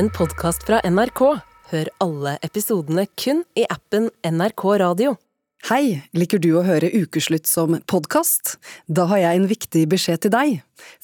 [0.00, 1.20] en podkast fra NRK.
[1.70, 5.10] Hør alle episodene kun i appen NRK Radio.
[5.68, 8.54] Hei, liker du å høre Ukeslutt som podkast?
[8.88, 10.54] Da har jeg en viktig beskjed til deg.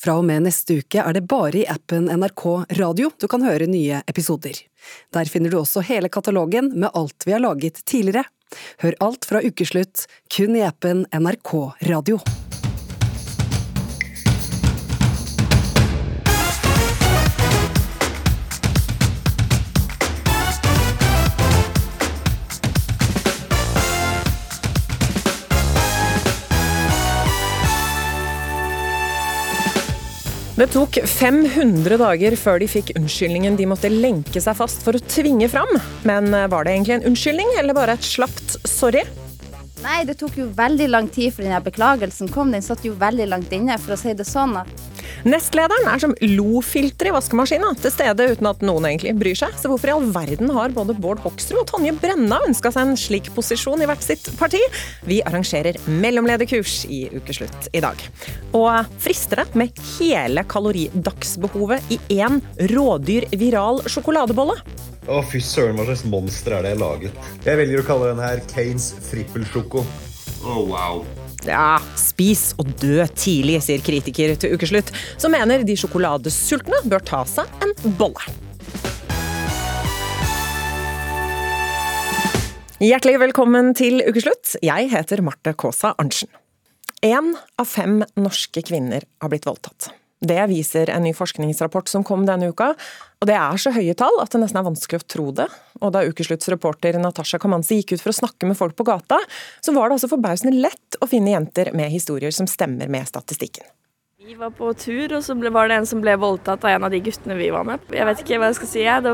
[0.00, 2.46] Fra og med neste uke er det bare i appen NRK
[2.80, 4.64] Radio du kan høre nye episoder.
[5.12, 8.24] Der finner du også hele katalogen med alt vi har laget tidligere.
[8.80, 11.58] Hør alt fra Ukeslutt kun i appen NRK
[11.92, 12.22] Radio.
[30.56, 35.02] Det tok 500 dager før de fikk unnskyldningen de måtte lenke seg fast for å
[35.04, 35.68] tvinge fram.
[36.08, 39.02] Men eh, var det egentlig en unnskyldning, eller bare et slapt sorry?
[39.86, 42.50] Nei, det tok jo veldig lang tid før den beklagelsen kom.
[42.50, 44.56] Den satt jo veldig langt inne, for å si det sånn.
[45.26, 49.54] Nestlederen er som lo-filter i vaskemaskina, til stede uten at noen egentlig bryr seg.
[49.54, 52.98] Så hvorfor i all verden har både Bård Hoksrud og Tonje Brenna ønska seg en
[52.98, 54.62] slik posisjon i hvert sitt parti?
[55.06, 58.02] Vi arrangerer mellomlederkurs i ukeslutt i dag.
[58.58, 62.42] Og frister det med hele kaloridagsbehovet i én
[62.74, 64.58] rådyr viral sjokoladebolle?
[65.06, 67.18] Å, fy søren, hva slags monster er det jeg laget?
[67.46, 69.84] Jeg velger å kalle den her Kanes frippelsjoko.
[70.42, 71.04] Oh, wow.
[71.46, 77.20] Ja, spis og dø tidlig, sier kritiker til ukeslutt, som mener de sjokoladesultne bør ta
[77.30, 78.34] seg en bolle.
[82.82, 84.56] Hjertelig velkommen til ukeslutt.
[84.66, 86.34] Jeg heter Marte Kaasa Arntzen.
[87.06, 89.92] Én av fem norske kvinner har blitt voldtatt.
[90.26, 92.72] Det viser en ny forskningsrapport som kom denne uka.
[93.16, 95.46] Og det er så høye tall at det nesten er vanskelig å tro det.
[95.80, 99.18] Og da Ukeslutts reporter Natasha Kamanzi gikk ut for å snakke med folk på gata,
[99.64, 103.64] så var det altså forbausende lett å finne jenter med historier som stemmer med statistikken.
[104.26, 106.92] Vi var på tur, og så var det en som ble voldtatt av en av
[106.92, 107.82] de guttene vi var med.
[107.94, 108.84] Jeg vet ikke hva jeg skal si.
[109.06, 109.12] Det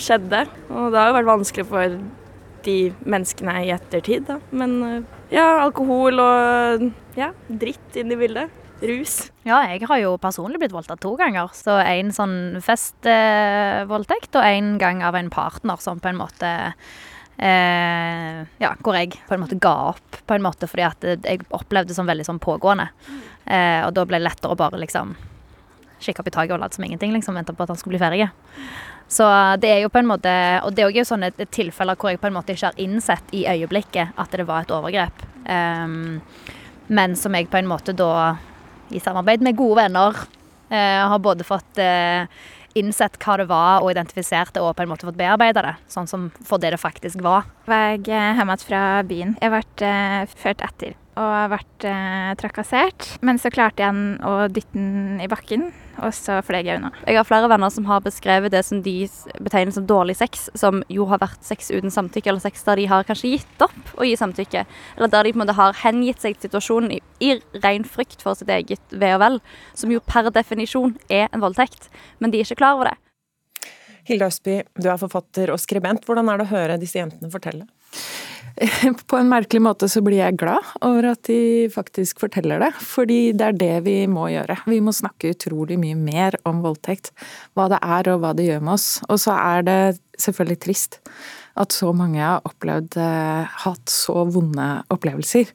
[0.00, 0.42] skjedde.
[0.70, 1.96] Og det har jo vært vanskelig for
[2.64, 4.38] de menneskene i ettertid, da.
[4.56, 6.86] Men ja, alkohol og
[7.18, 9.16] ja, dritt inn i bildet rus.
[9.46, 11.50] Ja, jeg har jo personlig blitt voldtatt to ganger.
[11.56, 16.50] Så en sånn festvoldtekt, og en gang av en partner som på en måte
[17.38, 21.44] eh, Ja, hvor jeg på en måte ga opp, på en måte fordi at jeg
[21.50, 22.90] opplevde det som veldig sånn pågående.
[23.44, 25.14] Eh, og da ble det lettere å bare liksom
[26.04, 28.02] kikke opp i taket og late som ingenting, liksom, vente på at han skulle bli
[28.02, 28.28] ferdig.
[29.08, 29.26] Så
[29.60, 30.30] det er jo på en måte
[30.64, 33.42] Og det er jo sånne tilfeller hvor jeg på en måte ikke har innsett i
[33.44, 35.24] øyeblikket at det var et overgrep.
[35.44, 36.22] Um,
[36.88, 38.36] men som jeg på en måte da
[38.90, 40.18] i samarbeid med gode venner.
[40.74, 42.26] Jeg har både fått eh,
[42.78, 46.10] innsett hva det var og identifisert det, og på en måte fått bearbeida det, sånn
[46.10, 47.46] som for det det faktisk var.
[47.70, 49.36] Jeg er hjemme fra byen.
[49.40, 53.12] Jeg ble eh, ført etter og ble eh, trakassert.
[53.22, 55.68] Men så klarte jeg å dytte den i bakken,
[55.98, 56.90] og så fløy jeg unna.
[57.06, 58.96] Jeg har flere venner som har beskrevet det som de
[59.38, 62.88] betegner som dårlig sex, som jo har vært sex uten samtykke, eller sex der de
[62.90, 64.64] har kanskje gitt opp å gi samtykke.
[64.96, 68.24] Eller der de på en måte har hengitt seg til situasjonen i, i ren frykt
[68.24, 69.40] for sitt eget ve og vel,
[69.78, 71.90] som jo per definisjon er en voldtekt.
[72.18, 72.98] Men de er ikke klar over det.
[74.08, 76.04] Hilde Østby, du er forfatter og skribent.
[76.04, 77.66] Hvordan er det å høre disse jentene fortelle?
[79.10, 83.32] På en merkelig måte så blir jeg glad over at de faktisk forteller det, fordi
[83.34, 84.60] det er det vi må gjøre.
[84.70, 87.10] Vi må snakke utrolig mye mer om voldtekt.
[87.56, 88.88] Hva det er og hva det gjør med oss.
[89.08, 89.80] Og så er det
[90.22, 91.00] selvfølgelig trist
[91.60, 95.52] at så mange har opplevd eh, hatt så vonde opplevelser.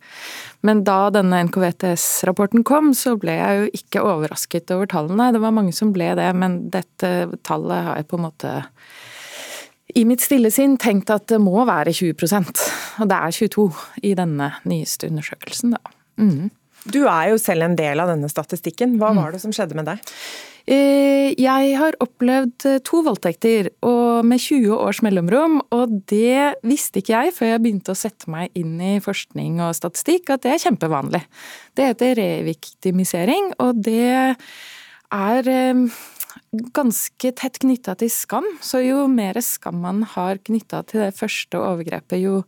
[0.68, 5.32] Men da denne NKVTS-rapporten kom, så ble jeg jo ikke overrasket over tallene.
[5.36, 7.14] Det var mange som ble det, men dette
[7.48, 8.56] tallet har jeg på en måte
[9.98, 12.62] i mitt stille sinn tenkt at det må være 20%
[13.02, 13.66] og det er 22
[14.06, 15.96] i denne nyeste undersøkelsen, da.
[16.22, 16.50] Mm.
[16.90, 18.96] Du er jo selv en del av denne statistikken.
[19.02, 20.14] Hva var det som skjedde med deg?
[20.68, 23.72] Eh, jeg har opplevd eh, to voldtekter,
[24.20, 25.60] med 20 års mellomrom.
[25.76, 29.78] Og det visste ikke jeg før jeg begynte å sette meg inn i forskning og
[29.78, 31.24] statistikk, at det er kjempevanlig.
[31.78, 34.36] Det heter reviktimisering, og det
[35.16, 35.84] er eh,
[36.76, 38.48] ganske tett knytta til skam.
[38.62, 42.44] Så jo mer skam man har knytta til det første overgrepet, jo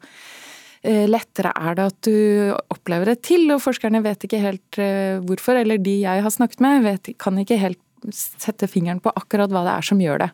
[0.81, 3.43] lettere er det at du opplever det til.
[3.53, 4.79] Og forskerne vet ikke helt
[5.27, 7.77] hvorfor, eller de jeg har snakket med, vet, kan ikke helt
[8.13, 10.29] sette fingeren på akkurat hva det er som gjør det.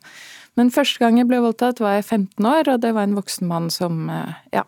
[0.57, 3.49] Men første gang jeg ble voldtatt, var jeg 15 år, og det var en voksen
[3.49, 4.63] mann som eh, ja,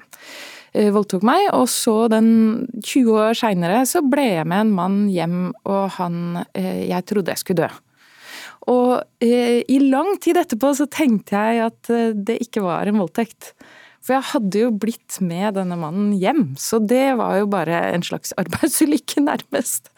[0.93, 1.47] voldtok meg.
[1.57, 2.31] Og så den
[2.77, 7.41] 20 år seinere så ble jeg med en mann hjem, og han Jeg trodde jeg
[7.41, 7.71] skulle dø.
[8.69, 12.99] Og eh, i lang tid etterpå så tenkte jeg at eh, det ikke var en
[13.01, 13.53] voldtekt.
[13.99, 18.05] For jeg hadde jo blitt med denne mannen hjem, så det var jo bare en
[18.05, 19.91] slags arbeidsulykke, nærmest.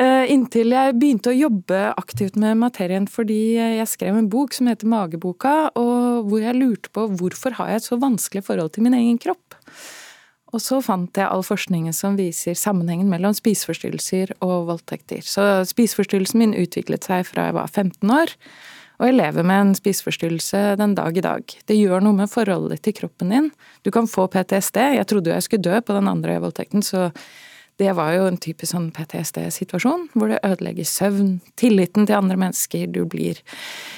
[0.00, 4.70] Eh, inntil jeg begynte å jobbe aktivt med materien fordi jeg skrev en bok som
[4.70, 8.86] heter Mageboka, og hvor jeg lurte på hvorfor har jeg et så vanskelig forhold til
[8.86, 9.58] min egen kropp.
[10.52, 15.24] Og så fant jeg all forskningen som viser sammenhengen mellom spiseforstyrrelser og voldtekter.
[15.24, 18.34] Så spiseforstyrrelsen min utviklet seg fra jeg var 15 år.
[19.02, 21.54] Og jeg lever med en spiseforstyrrelse den dag i dag.
[21.66, 23.48] Det gjør noe med forholdet til kroppen din.
[23.82, 24.78] Du kan få PTSD.
[24.94, 27.08] Jeg trodde jo jeg skulle dø på den andre voldtekten, så
[27.82, 32.84] det var jo en typisk sånn PTSD-situasjon, hvor det ødelegger søvn, tilliten til andre mennesker,
[32.94, 33.40] du blir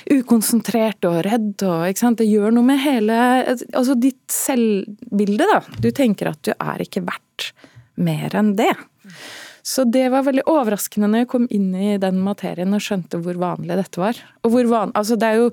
[0.08, 2.22] ukonsentrert og redd og ikke sant.
[2.22, 5.60] Det gjør noe med hele Altså ditt selvbilde, da.
[5.84, 7.50] Du tenker at du er ikke verdt
[8.00, 8.72] mer enn det.
[9.64, 13.38] Så det var veldig overraskende når jeg kom inn i den materien og skjønte hvor
[13.40, 14.18] vanlig dette var.
[14.44, 15.48] Og hvor van, altså det er jo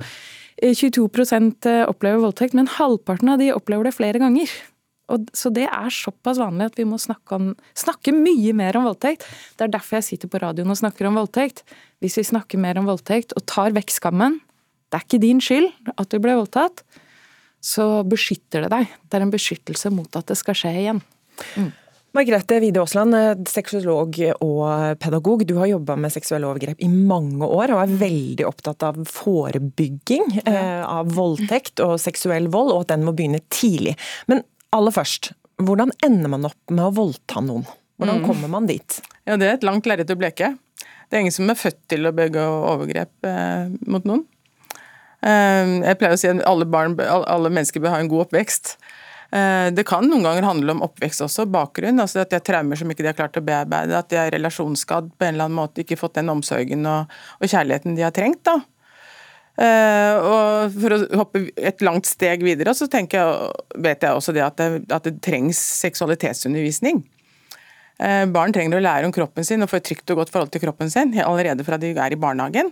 [0.61, 4.51] 22 eh, eh, opplever voldtekt, men halvparten av de opplever det flere ganger.
[5.11, 7.47] Og, så det er såpass vanlig at vi må snakke, om,
[7.77, 9.25] snakke mye mer om voldtekt.
[9.57, 11.63] Det er derfor jeg sitter på radioen og snakker om voldtekt.
[12.03, 14.39] Hvis vi snakker mer om voldtekt og tar vekk skammen,
[14.91, 16.83] det er ikke din skyld at du ble voldtatt,
[17.63, 18.95] så beskytter det deg.
[19.07, 21.03] Det er en beskyttelse mot at det skal skje igjen.
[21.55, 21.71] Mm.
[22.11, 24.63] Margrethe Wide Aasland, eh, sexolog og
[24.99, 25.45] pedagog.
[25.47, 30.41] Du har jobba med seksuelle overgrep i mange år, og er veldig opptatt av forebygging
[30.43, 33.95] eh, av voldtekt og seksuell vold, og at den må begynne tidlig.
[34.27, 34.43] Men
[34.75, 35.31] aller først,
[35.63, 37.63] hvordan ender man opp med å voldta noen?
[38.01, 38.27] Hvordan mm.
[38.27, 38.99] kommer man dit?
[39.29, 40.55] Ja, Det er et langt lerret å bleke.
[41.07, 42.43] Det er ingen som er født til å begå
[42.73, 44.25] overgrep eh, mot noen.
[45.21, 48.75] Eh, jeg pleier å si at alle, barn, alle mennesker bør ha en god oppvekst.
[49.31, 52.01] Eh, det kan noen ganger handle om oppvekst også, bakgrunn.
[52.03, 53.95] altså At de har traumer som ikke de har klart å bearbeide.
[53.95, 57.47] At de er relasjonsskadd på en eller annen måte, ikke fått den omsorgen og, og
[57.47, 58.43] kjærligheten de har trengt.
[58.47, 58.59] da.
[59.61, 63.09] Uh, og For å hoppe et langt steg videre, så jeg,
[63.83, 67.03] vet jeg også det at, det at det, trengs seksualitetsundervisning.
[68.01, 70.53] Uh, barn trenger å lære om kroppen sin og få et trygt og godt forhold
[70.55, 72.71] til kroppen sin allerede fra de er i barnehagen.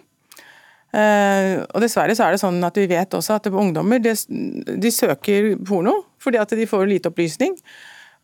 [0.90, 4.16] Uh, og Dessverre så er det sånn at vi vet også at ungdommer de,
[4.82, 7.54] de søker porno fordi at de får lite opplysning.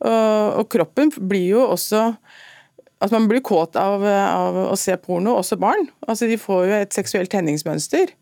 [0.01, 2.09] Og, og kroppen blir jo også
[3.03, 5.87] at man blir kåt av, av, å se porno, også barn.
[6.07, 8.13] Altså De får jo et seksuelt tenningsmønster.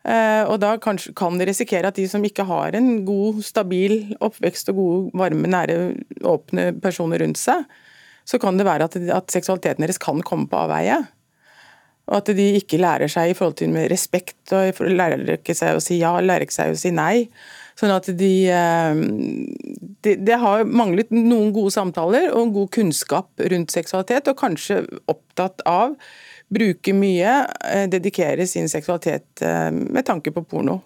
[0.00, 4.14] Uh, og da kan, kan de risikere at de som ikke har en god, stabil
[4.24, 5.78] oppvekst og gode, varme, nære,
[6.24, 7.66] åpne personer rundt seg,
[8.24, 11.02] så kan det være at, at seksualiteten deres kan komme på avveie.
[12.10, 15.78] Og at de ikke lærer seg i forhold til med respekt, og lærer ikke seg
[15.78, 17.28] å si ja, lærer ikke seg å si nei.
[17.78, 23.72] Sånn at de, Det de, de, har manglet noen gode samtaler og god kunnskap rundt
[23.72, 25.94] seksualitet, og kanskje opptatt av
[26.50, 27.34] bruke mye,
[27.70, 30.80] eh, dedikere sin seksualitet eh, med tanke på porno,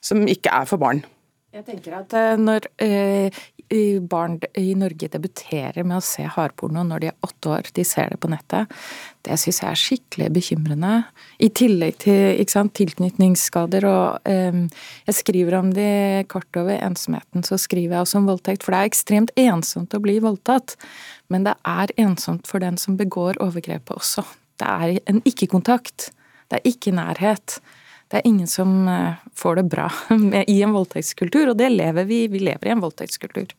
[0.00, 1.02] som ikke er for barn.
[1.52, 2.64] Jeg tenker at når
[4.08, 8.12] barn i Norge debuterer med å se hardporno når de er åtte år, de ser
[8.12, 8.70] det på nettet,
[9.24, 10.92] det syns jeg er skikkelig bekymrende.
[11.40, 14.64] I tillegg til sant, tilknytningsskader og um,
[15.06, 18.64] Jeg skriver om det kort over ensomheten, så skriver jeg også om voldtekt.
[18.64, 20.76] For det er ekstremt ensomt å bli voldtatt.
[21.32, 24.26] Men det er ensomt for den som begår overgrepet også.
[24.60, 26.10] Det er en ikke-kontakt.
[26.50, 27.60] Det er ikke nærhet.
[28.12, 29.86] Det er ingen som eh, får det bra
[30.46, 32.26] i en voldtektskultur, og det lever vi.
[32.28, 33.54] Vi lever i en voldtektskultur.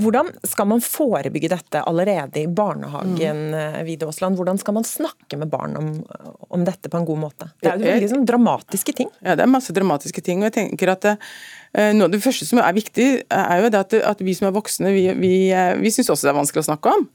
[0.00, 3.90] Hvordan skal man forebygge dette allerede i barnehagen, mm.
[4.08, 4.38] Aasland?
[4.38, 5.90] Hvordan skal man snakke med barn om,
[6.48, 7.50] om, dette på en god måte?
[7.62, 9.12] Det er jo veldig sånn, dramatiske ting.
[9.20, 10.42] Ja, det er masse dramatiske ting.
[10.42, 11.14] og jeg tenker at det,
[11.78, 14.48] eh, noe av det første som er viktig, er jo det at, at vi som
[14.48, 17.08] er voksne, vi, vi, eh, vi syns også det er vanskelig å snakke om.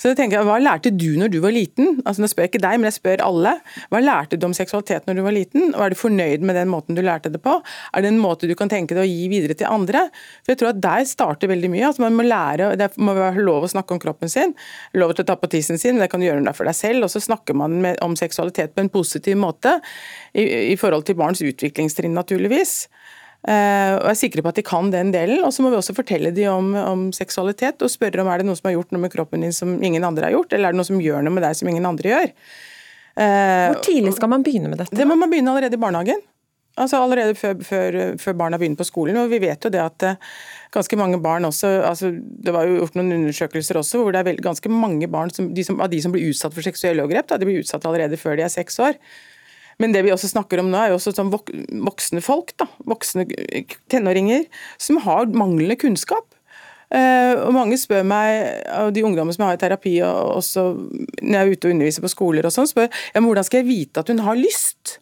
[0.00, 2.00] Så jeg tenker, Hva lærte du når du var liten?
[2.04, 3.54] Altså Nå spør jeg ikke deg, men jeg spør alle.
[3.92, 5.70] Hva lærte du om seksualitet når du var liten?
[5.74, 7.56] Og Er du fornøyd med den måten du lærte det på?
[7.94, 10.08] Er det en måte du kan tenke deg å gi videre til andre?
[10.42, 11.86] For jeg tror at Der starter veldig mye.
[11.90, 14.54] altså Man må lære, Det må være lov å snakke om kroppen sin,
[14.94, 17.06] lov til å ta på tissen sin, men det kan du gjøre for deg selv.
[17.06, 19.78] Og så snakker man med, om seksualitet på en positiv måte
[20.32, 22.84] i, i forhold til barns utviklingstrinn, naturligvis.
[23.44, 25.42] Uh, og er sikre på at de kan den delen.
[25.44, 28.48] Og så må vi også fortelle dem om, om, seksualitet og spørre om er det
[28.48, 30.76] noe som har gjort noe med kroppen din som ingen andre har gjort, eller er
[30.76, 32.30] det noe som gjør noe med deg som ingen andre gjør.
[33.14, 33.24] Uh,
[33.74, 34.96] Hvor tidlig skal man begynne med dette?
[34.96, 36.24] Det må man begynne allerede i barnehagen.
[36.74, 39.16] Altså Allerede før, før, før barna begynner på skolen.
[39.20, 40.32] og Vi vet jo det at uh,
[40.74, 44.42] ganske mange barn også altså Det var jo gjort noen undersøkelser også hvor det er
[44.42, 47.38] ganske mange barn som, de som, av de som blir utsatt for seksuelle overgrep, da,
[47.38, 48.98] de blir utsatt allerede før de er seks år.
[49.78, 53.26] Men det vi også snakker om nå, er jo også sånn voksne folk, da, voksne
[53.90, 54.46] tenåringer,
[54.78, 56.26] som har manglende kunnskap.
[56.94, 60.66] Uh, og Mange spør meg, av de ungdommene som jeg har i terapi, og også
[61.22, 63.70] når jeg er ute og underviser på skoler, og sånn, spør men hvordan skal jeg
[63.70, 64.98] vite at hun har lyst?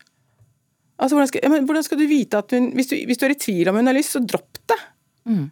[1.02, 3.34] Altså, hvordan skal, ja, hvordan skal du vite at hun, hvis du, hvis du, er
[3.34, 4.78] i tvil om hun har lyst, så dropp det.
[5.26, 5.50] Mm.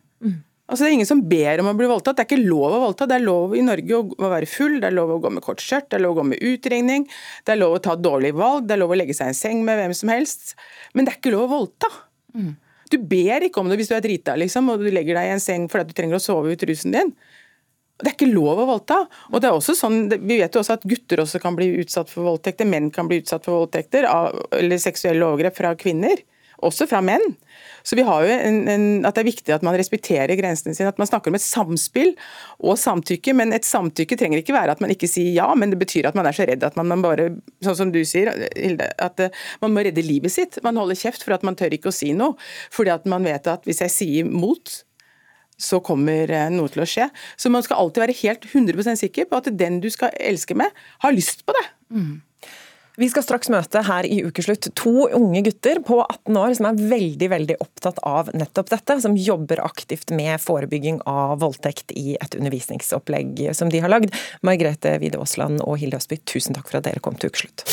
[0.71, 2.15] Altså Det er ingen som ber om å bli voldtatt.
[2.15, 3.09] Det er ikke lov å voldta.
[3.11, 5.63] Det er lov i Norge å være full, det er lov å gå med kort
[5.65, 7.09] skjørt, det er lov å gå med utringning,
[7.43, 9.41] det er lov å ta dårlige valg, det er lov å legge seg i en
[9.41, 10.55] seng med hvem som helst.
[10.95, 11.91] Men det er ikke lov å voldta.
[12.91, 15.35] Du ber ikke om det hvis du er drita liksom, og du legger deg i
[15.35, 17.13] en seng fordi du trenger å sove ut rusen din.
[18.01, 19.03] Det er ikke lov å voldta.
[19.31, 22.11] Og det er også sånn, Vi vet jo også at gutter også kan bli utsatt
[22.13, 24.09] for voldtekter, menn kan bli utsatt for voldtekter
[24.59, 26.25] eller seksuelle overgrep fra kvinner
[26.67, 27.25] også fra menn.
[27.83, 30.91] Så vi har jo en, en, at Det er viktig at man respekterer grensene sine,
[30.93, 32.13] at man snakker om et samspill
[32.59, 33.35] og samtykke.
[33.37, 36.19] Men et samtykke trenger ikke være at man ikke sier ja, men det betyr at
[36.19, 37.31] man er så redd at man, man bare,
[37.65, 40.61] sånn som du sier, Hilde, at uh, man må redde livet sitt.
[40.67, 42.37] Man holder kjeft for at man tør ikke å si noe.
[42.75, 44.81] Fordi at man vet at hvis jeg sier mot,
[45.61, 47.11] så kommer uh, noe til å skje.
[47.37, 50.75] Så man skal alltid være helt 100% sikker på at den du skal elske med,
[51.05, 51.69] har lyst på det.
[51.93, 52.19] Mm.
[53.01, 56.83] Vi skal straks møte her i Ukeslutt to unge gutter på 18 år som er
[56.91, 62.37] veldig veldig opptatt av nettopp dette, som jobber aktivt med forebygging av voldtekt i et
[62.37, 64.13] undervisningsopplegg som de har lagd.
[64.45, 67.65] Margrethe Wide Aasland og Hilde Østby, tusen takk for at dere kom til Ukeslutt.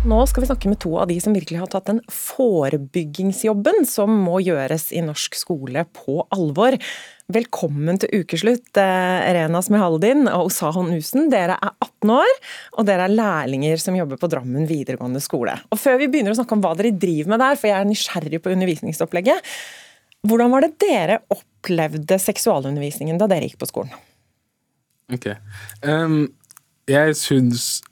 [0.00, 4.14] Nå skal vi snakke med to av de som virkelig har tatt den forebyggingsjobben som
[4.24, 6.72] må gjøres i norsk skole på alvor.
[7.28, 11.28] Velkommen til ukeslutt, eh, Rena Smehaldin og Osahon Nusen.
[11.28, 12.32] Dere er 18 år,
[12.78, 15.60] og dere er lærlinger som jobber på Drammen videregående skole.
[15.70, 17.84] Og Før vi begynner å snakke om hva dere driver med der, for jeg er
[17.84, 19.52] nysgjerrig på undervisningsopplegget,
[20.26, 23.92] hvordan var det dere opplevde seksualundervisningen da dere gikk på skolen?
[25.12, 25.36] Ok.
[25.84, 26.32] Um,
[26.88, 27.82] jeg syns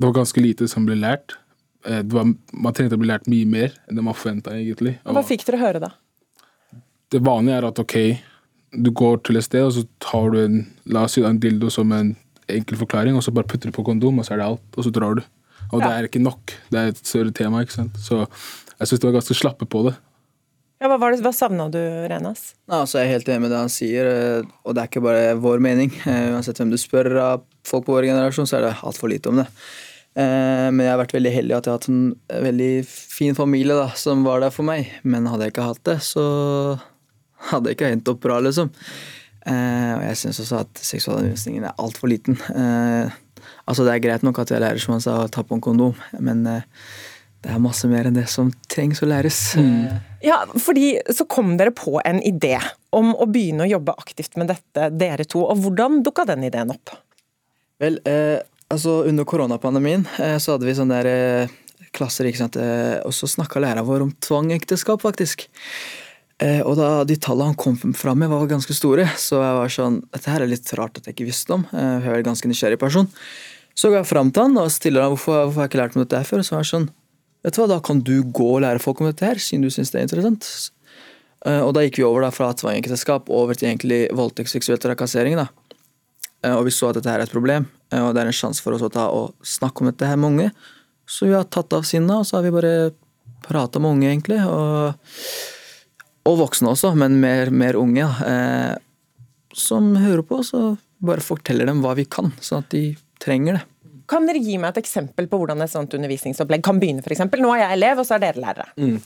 [0.00, 1.34] det var ganske lite som ble lært.
[1.84, 4.94] Eh, var, man trengte å bli lært mye mer enn det man forventa, egentlig.
[5.04, 5.90] Og hva fikk dere høre da?
[7.12, 7.96] Det vanlige er at ok,
[8.80, 10.56] du går til et sted, og så tar du en,
[10.88, 12.14] la oss si en dildo som en
[12.48, 14.86] enkel forklaring, og så bare putter du på kondom, og så er det alt, og
[14.86, 15.24] så drar du.
[15.70, 15.84] Og ja.
[15.84, 16.54] det er ikke nok.
[16.72, 17.60] Det er et større tema.
[17.60, 18.00] ikke sant?
[18.00, 19.98] Så jeg syns det var ganske slappe på det.
[20.80, 21.78] Ja, Hva, var det, hva savna du,
[22.08, 22.54] Renas?
[22.72, 25.36] Altså, jeg er helt enig med det han sier, eh, og det er ikke bare
[25.36, 25.92] vår mening.
[26.08, 29.28] Eh, uansett hvem du spør av folk på vår generasjon, så er det altfor lite
[29.28, 29.48] om det.
[30.18, 33.76] Eh, men jeg har vært veldig heldig at jeg har hatt en veldig fin familie
[33.78, 34.90] da, som var der for meg.
[35.02, 36.24] Men hadde jeg ikke hatt det, så
[37.52, 38.72] hadde jeg ikke endt opp bra, liksom.
[39.48, 42.36] Eh, og jeg syns også at seksualundervisningen er altfor liten.
[42.52, 43.12] Eh,
[43.64, 45.64] altså Det er greit nok at jeg lærer som han sa, å ta på en
[45.64, 46.44] kondom, men
[47.40, 49.38] det er masse mer enn det som trengs å læres.
[49.56, 50.00] Mm.
[50.20, 52.58] Ja, fordi Så kom dere på en idé
[52.92, 55.46] om å begynne å jobbe aktivt med dette, dere to.
[55.46, 56.92] og Hvordan dukka den ideen opp?
[57.80, 62.56] Vel, eh, altså Under koronapandemien eh, så hadde vi sånne der, eh, klasser, ikke sant?
[63.02, 65.48] og så snakka læreren vår om tvangekteskap, faktisk.
[66.40, 69.72] Eh, og da de tallene han kom fram med, var ganske store, så jeg var
[69.74, 71.66] sånn Dette her er litt rart at jeg ikke visste om.
[71.68, 73.10] Eh, jeg er en ganske nysgjerrig person.
[73.76, 75.98] Så går jeg fram til han og stiller han hvorfor, hvorfor har jeg ikke lært
[75.98, 76.44] om dette her før.
[76.46, 76.90] Så var jeg sånn
[77.40, 79.70] Vet du hva, da kan du gå og lære folk om dette her, siden du
[79.72, 80.44] syns det er interessant.
[81.48, 85.40] Eh, og da gikk vi over da fra tvangekteskap over til egentlig voldtekt, seksuell trakassering.
[85.40, 85.46] da.
[86.56, 87.64] Og vi så at dette her er et problem,
[87.98, 90.30] og det er en sjanse for oss å ta og snakke om dette her med
[90.30, 90.50] unge.
[91.10, 92.74] Så vi har tatt av sinna, og så har vi bare
[93.42, 94.38] prata med unge, egentlig.
[94.46, 94.94] og
[96.28, 98.74] og voksne også, men mer, mer unge, eh,
[99.56, 100.42] som hører på.
[100.46, 102.84] Så bare forteller dem hva vi kan, sånn at de
[103.22, 103.64] trenger det.
[104.10, 107.02] Kan dere gi meg et eksempel på hvordan et sånt undervisningsopplegg kan begynne?
[107.04, 107.42] For eksempel?
[107.42, 108.68] Nå er jeg elev, og så er dere lærere.
[108.76, 108.98] Mm.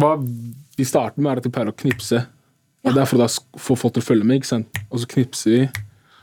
[0.00, 2.22] Hva vi starter med, er at vi pleier å knipse.
[2.86, 3.28] Og Det er for å
[3.60, 4.40] få folk til å følge med.
[4.40, 4.80] ikke sant?
[4.88, 5.62] Og så knipser vi.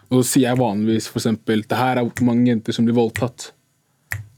[0.09, 3.51] Og så sier jeg vanligvis eksempel, det her er hvor mange jenter som blir voldtatt.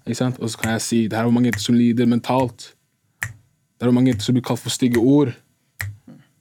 [0.08, 0.40] Ikke sant?
[0.40, 2.72] Og så kan jeg si det her er hvor mange jenter som lider mentalt.
[3.22, 5.36] Det er hvor mange jenter som blir kalt for stygge ord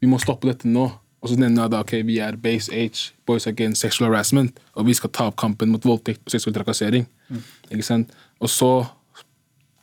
[0.01, 0.87] vi må stoppe dette nå.
[1.25, 4.87] Og så nevner jeg da ok, vi er Base Age, Boys Against Sexual Harassment, og
[4.87, 7.09] vi skal ta opp kampen mot voldtekt og seksuell trakassering.
[7.33, 7.41] Mm.
[7.73, 8.13] Ikke sant?
[8.39, 8.71] Og så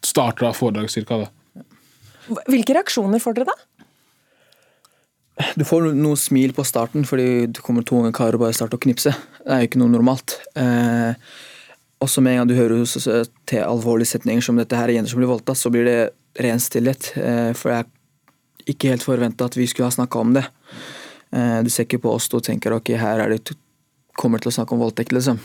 [0.06, 1.26] starter da foredraget cirka.
[1.26, 1.66] da.
[2.48, 3.58] Hvilke reaksjoner får dere da?
[5.56, 8.80] Du får noe smil på starten, fordi det kommer to unge karer og bare starter
[8.80, 9.14] å knipse.
[9.40, 10.38] Det er jo ikke noe normalt.
[10.60, 11.14] Eh,
[12.04, 12.84] også med en gang du hører
[13.50, 16.00] til alvorlige setninger som dette her er jenter som blir voldtatt, så blir det
[16.44, 17.14] ren stillhet.
[17.20, 20.46] Eh, for jeg er ikke helt forventa at vi skulle ha snakka om det.
[21.34, 23.58] Eh, du ser ikke på oss og tenker ok, her er det
[24.20, 25.40] kommer til å snakke om voldtekt, liksom.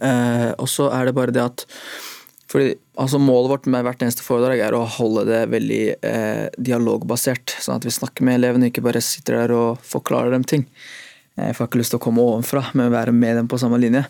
[0.00, 1.66] Eh, og så er det bare det at
[2.54, 7.56] fordi, altså Målet vårt med hvert eneste foredrag er å holde det veldig eh, dialogbasert.
[7.58, 10.62] Sånn at vi snakker med elevene, ikke bare sitter der og forklarer dem ting.
[11.34, 14.04] Jeg får ikke lyst til å komme ovenfra, men være med dem på samme linje.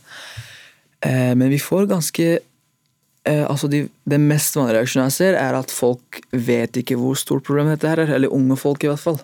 [1.01, 5.57] Eh, men vi får ganske eh, altså de, Det mest vanlige reaksjonen jeg ser, er
[5.57, 8.13] at folk vet ikke hvor stort problem dette her er.
[8.19, 9.23] Eller unge folk, i hvert fall.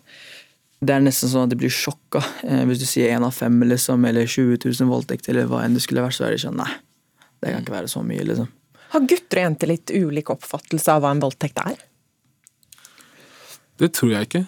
[0.81, 2.25] Det er nesten sånn at de blir sjokka.
[2.49, 5.77] Eh, hvis du sier én av fem liksom, eller 20 000 voldtekter, eller hva enn
[5.77, 6.73] det skulle vært, så er de sånn Nei,
[7.45, 8.49] det kan ikke være så mye, liksom.
[8.91, 11.79] Har gutter og jenter litt ulik oppfattelse av hva en voldtekt er?
[13.81, 14.43] Det tror jeg ikke.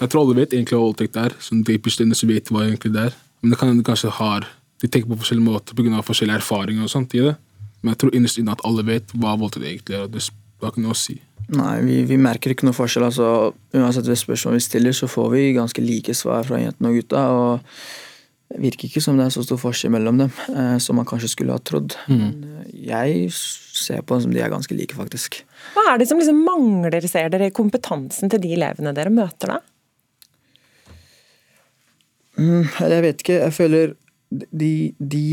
[0.00, 1.34] Jeg tror alle vet egentlig hva voldtekt er.
[1.44, 3.18] Sånn inne så vet hva egentlig det er.
[3.42, 6.02] Men det kan hende de kanskje har De tenker på forskjellige måter pga.
[6.06, 7.34] forskjellige erfaringer og sånt i det.
[7.82, 10.04] Men jeg tror innerst inne at alle vet hva voldtekt egentlig er.
[10.04, 10.22] og Det
[10.62, 11.16] har ikke noe å si.
[11.48, 13.08] Nei, vi, vi merker ikke noe forskjell.
[13.08, 17.00] altså Uansett hvilket spørsmål vi stiller, så får vi ganske like svar fra jentene og
[17.00, 17.24] gutta.
[17.34, 18.07] og
[18.56, 21.56] virker ikke som det er så stor forskjell mellom dem eh, som man kanskje skulle
[21.56, 21.96] ha trodd.
[22.08, 22.20] Mm.
[22.20, 25.42] Men eh, jeg ser på dem som de er ganske like, faktisk.
[25.74, 29.54] Hva er det som liksom mangler, ser dere, i kompetansen til de elevene dere møter
[29.54, 29.58] da?
[32.38, 33.40] Mm, jeg vet ikke.
[33.42, 33.94] Jeg føler
[34.30, 35.24] de, de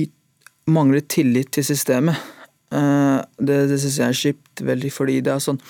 [0.71, 2.19] mangler tillit til systemet.
[2.73, 5.61] Eh, det det syns jeg er kjipt, veldig, fordi det er sånn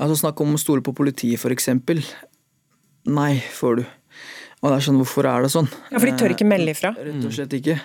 [0.00, 1.98] Altså Snakk om å stole på politiet, for eksempel.
[3.04, 3.82] Nei, får du.
[4.60, 5.68] Og det er sånn, hvorfor er det sånn?
[5.88, 6.92] Ja, For de tør ikke melde ifra?
[6.98, 7.78] Eh, Rett og slett ikke.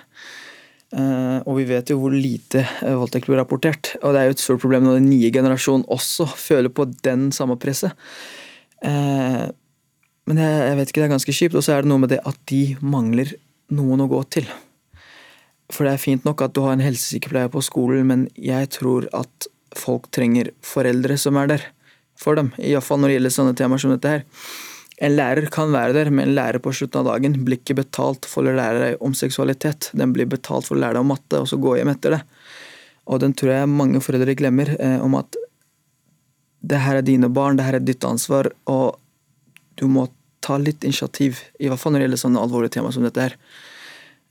[0.96, 3.94] Eh, og vi vet jo hvor lite eh, voldtekt blir rapportert.
[4.02, 7.30] Og det er jo et stort problem når den nye generasjonen også føler på den
[7.36, 7.96] samme presset.
[8.86, 11.56] Men jeg, jeg vet ikke, det er ganske kjipt.
[11.56, 13.32] Og så er det noe med det at de mangler
[13.74, 14.46] noen å gå til.
[15.72, 19.08] For det er fint nok at du har en helsesykepleier på skolen, men jeg tror
[19.16, 21.64] at folk trenger foreldre som er der
[22.20, 22.52] for dem.
[22.60, 24.26] Iallfall når det gjelder sånne temaer som dette her.
[24.96, 28.28] En lærer kan være der, men en lærer på slutten av dagen blir ikke betalt
[28.28, 29.90] for å lære deg om seksualitet.
[29.92, 32.22] Den blir betalt for å lære deg om matte, og så gå hjem etter det.
[33.06, 35.36] Og den tror jeg mange foreldre glemmer, eh, om at
[36.66, 38.96] det her er dine barn, det her er ditt ansvar, og
[39.76, 40.08] du må
[40.40, 41.42] ta litt initiativ.
[41.60, 43.36] I hvert fall når det gjelder sånne alvorlige tema som dette her.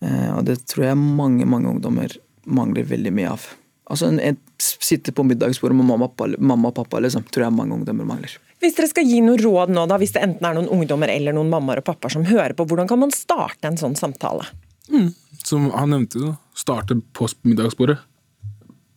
[0.01, 3.45] Eh, og det tror jeg mange, mange ungdommer mangler veldig mye av.
[3.86, 6.07] Altså en, en Sitte på middagsbordet med mamma,
[6.39, 8.31] mamma og pappa, liksom, tror jeg mange ungdommer mangler.
[8.64, 11.36] Hvis dere skal gi noe råd nå, da, hvis det enten er noen ungdommer eller
[11.36, 14.48] noen mammaer og pappaer som hører på, hvordan kan man starte en sånn samtale?
[15.46, 18.00] Som han nevnte, da, starte på middagsbordet.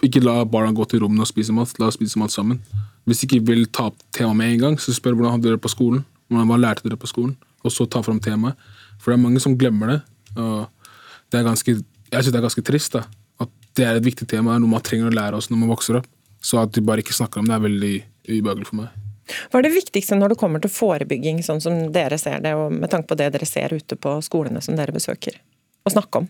[0.06, 1.74] Ikke la barna gå til rommene og spise mat.
[1.82, 2.60] La oss spise mat sammen.
[3.08, 5.60] Hvis de ikke vil ta opp temaet med en gang, så spør hvordan hadde dere
[5.60, 6.04] på skolen.
[6.28, 7.34] Hvordan, hva lærte dere på skolen?
[7.66, 8.54] Og så ta fram temaet.
[9.02, 9.98] For det er mange som glemmer det.
[10.38, 10.92] Og
[11.32, 11.74] det er ganske,
[12.12, 13.02] jeg synes det er ganske trist da,
[13.42, 15.98] at det er et viktig tema, noe man trenger å lære oss når man vokser
[16.00, 16.08] opp.
[16.38, 17.94] Så at de bare ikke snakker om det, er veldig
[18.28, 19.07] ubehagelig for meg.
[19.50, 22.72] Hva er det viktigste når det kommer til forebygging, sånn som dere ser det, og
[22.74, 25.38] med tanke på det dere ser ute på skolene som dere besøker?
[25.84, 26.28] Å snakke om?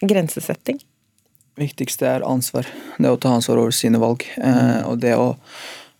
[0.00, 0.80] Grensesetting?
[1.58, 2.68] Det viktigste er ansvar.
[2.98, 4.22] Det å ta ansvar over sine valg.
[4.38, 5.32] Eh, og det å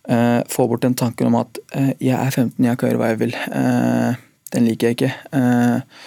[0.07, 3.09] eh, få bort den tanken om at eh, jeg er 15, jeg kan gjøre hva
[3.11, 3.35] jeg vil.
[3.35, 4.21] Eh,
[4.55, 5.11] den liker jeg ikke.
[5.35, 6.05] Eh,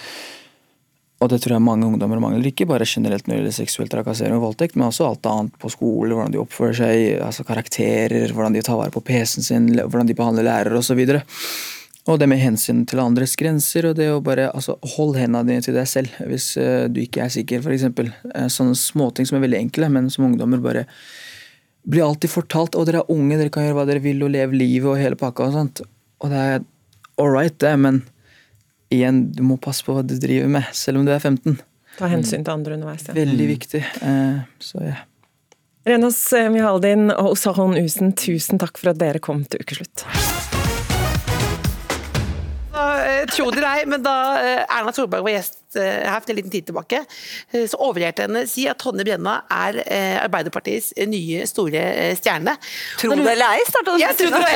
[1.23, 2.49] og det tror jeg mange ungdommer mangler.
[2.49, 5.71] Ikke bare generelt når det gjelder seksuell trakassering og voldtekt, men også alt annet på
[5.71, 6.11] skole.
[6.11, 10.17] Hvordan de oppfører seg, altså karakterer, hvordan de tar vare på PC-en sin, hvordan de
[10.17, 10.99] behandler lærere osv.
[12.11, 15.63] Og det med hensyn til andres grenser, og det å bare altså, Hold hendene dine
[15.63, 17.87] til deg selv hvis uh, du ikke er sikker, f.eks.
[17.95, 20.83] Uh, sånne småting som er veldig enkle, men som ungdommer bare
[21.87, 22.75] blir alltid fortalt.
[22.75, 25.19] Og dere er unge, dere kan gjøre hva dere vil og leve livet og hele
[25.19, 25.85] pakka og sånt.
[26.19, 26.65] Og det er
[27.21, 28.03] all right, det, men
[28.93, 31.57] igjen, du må passe på hva du driver med, selv om du er 15.
[31.97, 33.05] Ta hensyn til andre underveis.
[33.09, 33.17] Ja.
[33.17, 33.83] Veldig viktig.
[34.01, 34.99] Eh, så ja.
[35.85, 40.07] Renas eh, Mihaldin og Osahon Usen, tusen takk for at dere kom til Ukeslutt.
[43.23, 46.33] Eh, Tro det eller ei, men da eh, Erna Solberg var gjest eh, her for
[46.33, 47.03] en liten tid tilbake,
[47.53, 49.79] så overhørte henne henne si at Tonje Brenna er
[50.23, 51.81] Arbeiderpartiets nye store
[52.17, 52.55] stjerne.
[53.01, 54.53] Tro det eller ei, starta du Jeg trodde det.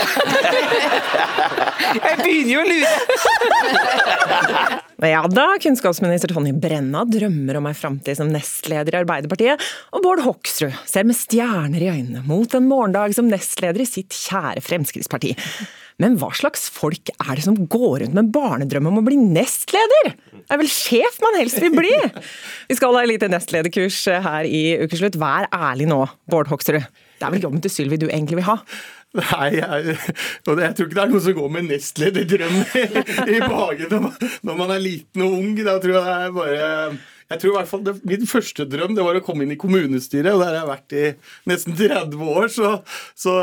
[1.98, 2.96] Jeg begynner jo å lure.
[5.06, 9.62] Ja da, kunnskapsminister Tonje Brenna drømmer om ei framtid som nestleder i Arbeiderpartiet,
[9.94, 14.18] og Bård Hoksrud ser med stjerner i øynene mot en morgendag som nestleder i sitt
[14.18, 15.36] kjære Fremskrittsparti.
[16.02, 20.12] Men hva slags folk er det som går rundt med barnedrøm om å bli nestleder?
[20.14, 21.94] Det er vel sjef man helst vil bli?
[22.70, 25.18] Vi skal ha lite nestlederkurs her i Ukeslutt.
[25.18, 26.86] Vær ærlig nå, Bård Hoksrud.
[27.18, 28.60] Det er vel jobben til Sylvi du egentlig vil ha?
[29.18, 29.98] Nei, jeg,
[30.46, 32.84] og jeg tror ikke det er noen som går med nestlederdrøm i,
[33.34, 34.10] i magen
[34.46, 35.54] når man er liten og ung.
[35.58, 36.68] Da tror jeg det er bare
[37.28, 39.60] jeg tror i hvert fall det, Min første drøm det var å komme inn i
[39.60, 41.06] kommunestyret, og der har jeg vært i
[41.52, 42.48] nesten 30 år.
[42.54, 42.72] Så,
[43.18, 43.34] så,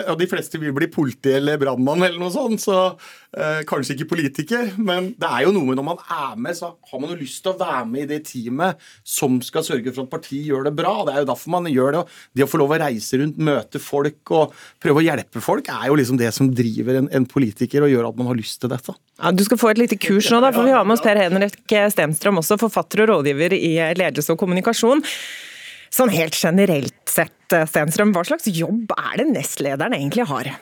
[0.00, 2.78] og de fleste vil bli politi eller brannmann eller noe sånt, så
[3.36, 4.72] eh, kanskje ikke politiker.
[4.78, 7.44] Men det er jo noe med når man er med, så har man jo lyst
[7.44, 10.74] til å være med i det teamet som skal sørge for at partiet gjør det
[10.80, 10.96] bra.
[11.06, 12.02] Det er jo derfor man gjør det.
[12.02, 15.70] og Det å få lov å reise rundt, møte folk og prøve å hjelpe folk,
[15.70, 18.58] er jo liksom det som driver en, en politiker og gjør at man har lyst
[18.62, 18.98] til dette.
[19.20, 21.18] Ja, du skal få et lite kurs nå, da, for vi har med oss Per
[21.20, 25.04] Henrik Stenstrøm, også forfatter og rådgiver i ledelse og kommunikasjon.
[25.92, 30.52] Sånn helt generelt sett, Stenstrøm, hva slags jobb er det nestlederen egentlig har?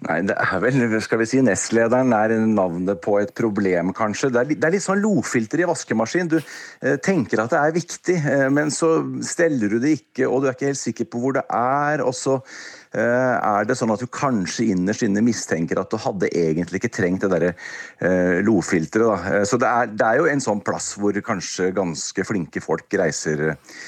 [0.00, 4.30] Nei, det er vel, skal vi si, Nestlederen er navnet på et problem, kanskje.
[4.32, 6.30] Det er, det er litt sånn lofilter i vaskemaskin.
[6.32, 8.94] Du eh, tenker at det er viktig, eh, men så
[9.26, 12.00] steller du det ikke, og du er ikke helt sikker på hvor det er.
[12.00, 16.32] og så eh, er det sånn at du kanskje innerst inne mistenker at du hadde
[16.32, 19.30] egentlig ikke trengt det derre eh, lofilteret.
[19.34, 22.88] Eh, Så det er, det er jo en sånn plass hvor kanskje ganske flinke folk
[23.04, 23.80] reiser eh,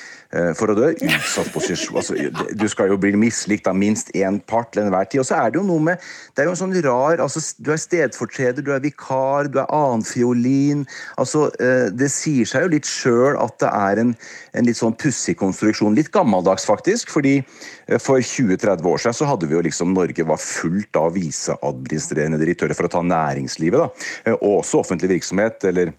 [0.56, 0.90] for å dø.
[0.96, 1.98] Utsatt posisjon.
[2.00, 2.16] Altså,
[2.56, 5.20] du skal jo bli mislikt av minst én part til enhver tid.
[5.20, 6.00] Og så er det jo noe med
[6.32, 9.68] Det er jo en sånn rar altså, Du er stedfortreder, du er vikar, du er
[9.68, 10.86] annenfiolin.
[11.20, 14.14] Altså, eh, det sier seg jo litt sjøl at det er en,
[14.56, 15.96] en litt sånn pussig konstruksjon.
[15.98, 17.12] Litt gammeldags, faktisk.
[17.12, 21.12] fordi eh, for 20-30 år siden så hadde vi jo liksom Norge var fullt av
[21.18, 23.78] viseadministrerende direktører for å ta næringslivet.
[23.78, 23.90] da,
[24.24, 25.64] Eh, Og også offentlig virksomhet.
[25.64, 25.92] eller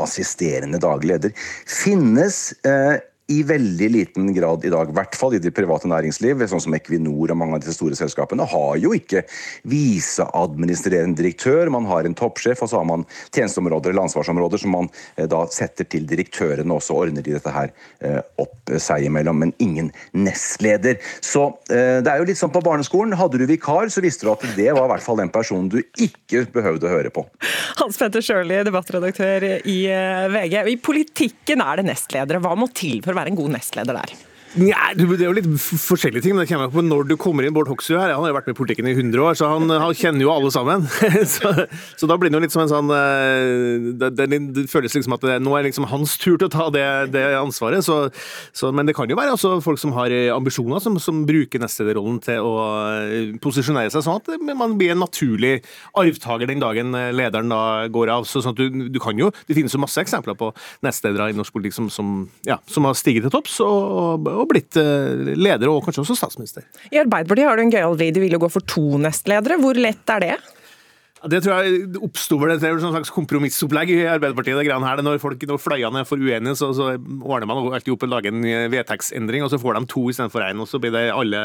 [0.00, 1.32] assisterende daglig leder,
[1.66, 6.42] finnes eh, i veldig liten grad i dag, i hvert fall i det private næringsliv,
[6.48, 9.22] sånn som Equinor og mange av disse store selskapene, har jo ikke
[9.70, 11.70] viseadministrerende direktør.
[11.72, 15.44] Man har en toppsjef, og så har man tjenesteområder eller ansvarsområder som man eh, da
[15.52, 17.72] setter til direktørene, og så ordner de dette her
[18.04, 21.00] eh, opp eh, seg imellom, men ingen nestleder.
[21.24, 23.14] Så det er jo litt sånn på barneskolen.
[23.16, 25.78] Hadde du vikar, så visste du at det var i hvert fall den personen du
[25.80, 27.24] ikke behøvde å høre på.
[27.80, 29.78] Hans Petter Sjøli, debattredaktør i
[30.34, 30.56] VG.
[30.74, 32.42] I politikken er det nestledere.
[32.44, 34.14] Hva må til for være en god nestleder der?
[34.54, 36.34] Nei, det er jo litt forskjellige ting.
[36.36, 37.54] men det kommer på når du kommer inn.
[37.54, 39.66] Bård Hoksrud her, han har jo vært med i politikken i 100 år, så han,
[39.66, 40.84] han kjenner jo alle sammen.
[41.34, 41.50] så,
[41.98, 45.16] så da blir det jo litt som en sånn eh, det, det, det føles liksom
[45.16, 46.84] at det, nå er liksom hans tur til å ta det,
[47.16, 47.82] det ansvaret.
[47.82, 47.96] Så,
[48.54, 51.62] så, men det kan jo være også folk som har eh, ambisjoner, som, som bruker
[51.62, 52.54] nestlederrollen til å
[53.02, 55.56] eh, posisjonere seg sånn at man blir en naturlig
[55.98, 58.30] arvtaker den dagen lederen da går av.
[58.30, 60.52] Så, sånn at du, du kan jo, Det finnes jo masse eksempler på
[60.86, 64.78] nestledere i norsk politikk som, som, ja, som har stiget til topps og, og blitt
[64.80, 66.66] eh, leder, og kanskje også statsminister.
[66.92, 68.10] I Arbeiderpartiet har du en gøyal vri.
[68.14, 69.58] De vil jo gå for to nestledere.
[69.62, 70.34] Hvor lett er det?
[71.30, 74.58] Det tror jeg oppsto vel et slags kompromissopplegg i Arbeiderpartiet.
[74.58, 75.00] det greiene her.
[75.04, 78.34] Når, folk, når fløyene er for uenige, så, så ordner man alltid opp og lager
[78.34, 81.40] en vedtektsendring, og så får de to istedenfor én, og så blir det alle,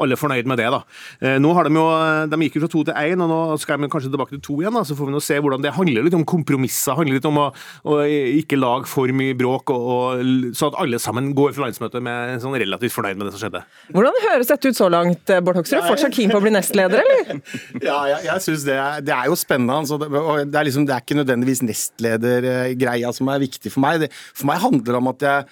[0.00, 0.70] alle fornøyd med det.
[0.72, 0.80] da.
[1.20, 1.84] Eh, Nå har De jo,
[2.32, 4.58] de gikk jo fra to til én, og nå skal de kanskje tilbake til to
[4.62, 4.78] igjen.
[4.78, 6.96] da, Så får vi nå se hvordan det handler litt om kompromisser.
[6.96, 7.46] handler litt om å,
[7.84, 10.24] å ikke lage for mye bråk, og, og,
[10.56, 13.64] så at alle sammen går fra landsmøtet med sånn relativt fornøyd med det som skjedde.
[13.92, 15.84] Hvordan høres dette ut så langt, Bård Hoksrud?
[15.84, 17.44] Fortsatt keen på å bli nestleder, eller?
[17.88, 19.74] Ja, jeg, jeg synes det, er, det er jo spennende.
[19.82, 20.08] Altså, det,
[20.52, 24.04] det, er liksom, det er ikke nødvendigvis nestledergreia som er viktig for meg.
[24.04, 25.48] Det, for meg handler det om at jeg,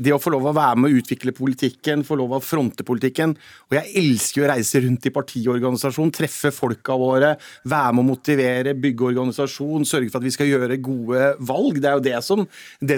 [0.00, 3.34] det, å få lov å være med å utvikle politikken, få lov å fronte politikken.
[3.68, 7.34] Og jeg elsker å reise rundt i partiorganisasjonen, treffe folka våre,
[7.68, 11.82] være med å motivere, bygge organisasjon, sørge for at vi skal gjøre gode valg.
[11.82, 12.46] Det er jo det som,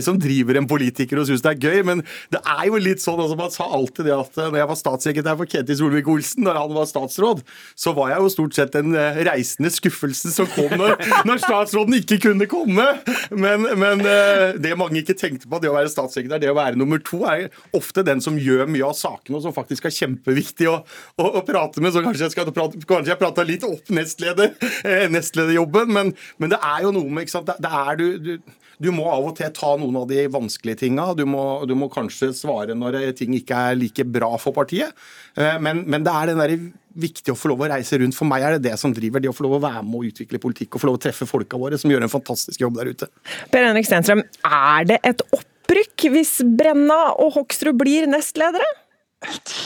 [0.07, 1.83] som driver en politiker og syns det er gøy.
[1.89, 4.83] Men det er jo litt sånn, altså, man sa alltid det at når jeg var
[4.85, 7.43] statssekretær for Ketil Solvik-Olsen, når han var statsråd,
[7.75, 10.02] så var jeg jo stort sett en eh, reisende skuffelse
[10.35, 10.97] som kom når,
[11.29, 12.87] når statsråden ikke kunne komme.
[13.31, 16.79] Men, men eh, det mange ikke tenkte på, det å være statssekretær, det å være
[16.81, 20.71] nummer to, er ofte den som gjør mye av sakene, og som faktisk er kjempeviktig
[20.71, 20.81] å,
[21.17, 21.95] å, å prate med.
[21.95, 26.13] Så kanskje jeg skal prate, kanskje jeg prata litt opp nestleder, eh, nestlederjobben, men,
[26.43, 27.51] men det er jo noe med ikke sant?
[27.51, 30.83] Det, det er du, du du må av og til ta noen av de vanskelige
[30.85, 31.13] tinga.
[31.15, 34.93] Du du må kanskje svare når ting ikke er like bra for partiet.
[35.37, 36.57] Eh, Men, men det er den der
[36.93, 38.17] viktig å få lov å reise rundt.
[38.19, 39.23] For meg er det det som driver.
[39.23, 41.29] Det å få lov å være med og utvikle politikk og få lov å treffe
[41.29, 43.09] folka våre, som gjør en fantastisk jobb der ute.
[43.53, 48.67] Per Henrik Stenstrøm, er det et opprykk hvis Brenna og Hoksrud blir nestledere?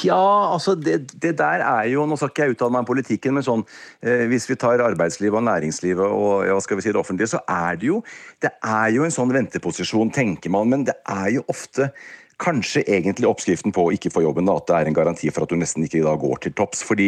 [0.04, 3.36] Ja, altså det, det der er jo Nå skal ikke jeg uttale meg om politikken,
[3.36, 3.64] men sånn
[4.04, 7.40] eh, hvis vi tar arbeidslivet og næringslivet og ja, skal vi si det offentlige, så
[7.48, 8.02] er det jo
[8.42, 11.90] Det er jo en sånn venteposisjon, tenker man, men det er jo ofte
[12.36, 15.46] Kanskje egentlig oppskriften på å ikke få jobben, da, at det er en garanti for
[15.46, 16.82] at du nesten ikke da går til topps.
[16.84, 17.06] fordi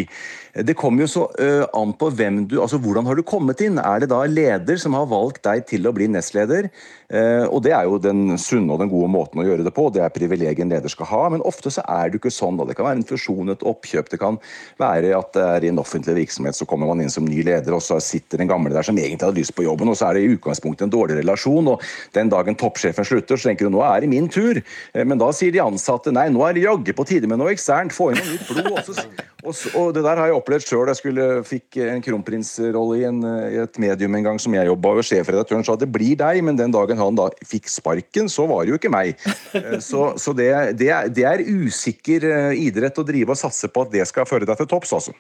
[0.65, 3.77] det kommer jo så ø, an på hvem du Altså hvordan har du kommet inn?
[3.77, 6.71] Er det da leder som har valgt deg til å bli nestleder?
[7.09, 9.87] Eh, og det er jo den sunne og den gode måten å gjøre det på.
[9.92, 11.23] Det er privilegiet en leder skal ha.
[11.33, 12.59] Men ofte så er det ikke sånn.
[12.61, 12.66] da.
[12.68, 14.11] Det kan være en fusjon, et oppkjøp.
[14.12, 14.37] Det kan
[14.81, 17.73] være at det er i en offentlig virksomhet så kommer man inn som ny leder,
[17.77, 20.18] og så sitter den gamle der som egentlig hadde lyst på jobben, og så er
[20.18, 21.73] det i utgangspunktet en dårlig relasjon.
[21.73, 24.61] Og den dagen toppsjefen slutter, så tenker du nå er det min tur.
[24.61, 27.55] Eh, Men da sier de ansatte nei, nå er det jaggu på tide med noe
[27.57, 27.97] eksternt.
[27.97, 29.16] Få inn noe nytt blod.
[29.47, 30.88] Og, så, og, det der har jeg opplevd sjøl.
[30.90, 34.97] Jeg skulle, fikk en kronprinsrolle i, en, i et medium en gang som jeg jobba,
[34.99, 38.65] og sjefredaktøren sa det blir deg, men den dagen han da fikk sparken, så var
[38.65, 39.17] det jo ikke meg.
[39.55, 43.71] Eh, Så, så det, det, er, det er usikker eh, idrett å drive og satse
[43.73, 45.15] på at det skal føre deg til topps, altså.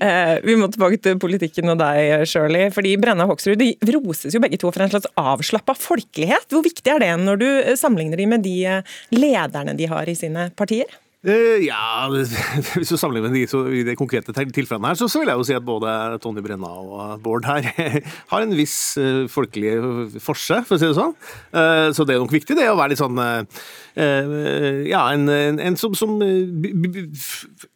[0.00, 2.70] Eh, vi må tilbake til politikken og deg, Shirley.
[2.74, 6.48] fordi Brenna Hoksrud de roses jo begge to for en slags avslappa folkelighet.
[6.50, 8.58] Hvor viktig er det når du eh, sammenligner de med de
[9.14, 10.90] lederne de har i sine partier?
[11.24, 15.08] Eh, ja, hvis du sammenligner med de, så, i de konkrete til- tilfellene her, så,
[15.08, 17.64] så vil jeg jo si at både Tonje Brenna og Bård her
[18.32, 19.72] har en viss uh, folkelig
[20.20, 21.14] forse, for å si det sånn.
[21.54, 23.64] Uh, så det er nok viktig det å være litt sånn eh,
[24.90, 26.16] Ja, en, en, en som, som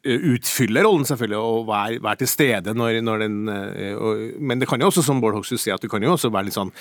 [0.08, 4.80] utfyller rollen, selvfølgelig, og være, være til stede når, når den og, Men det kan
[4.82, 6.72] jo også, som Bård Hoksrud sier, at du kan jo også være litt sånn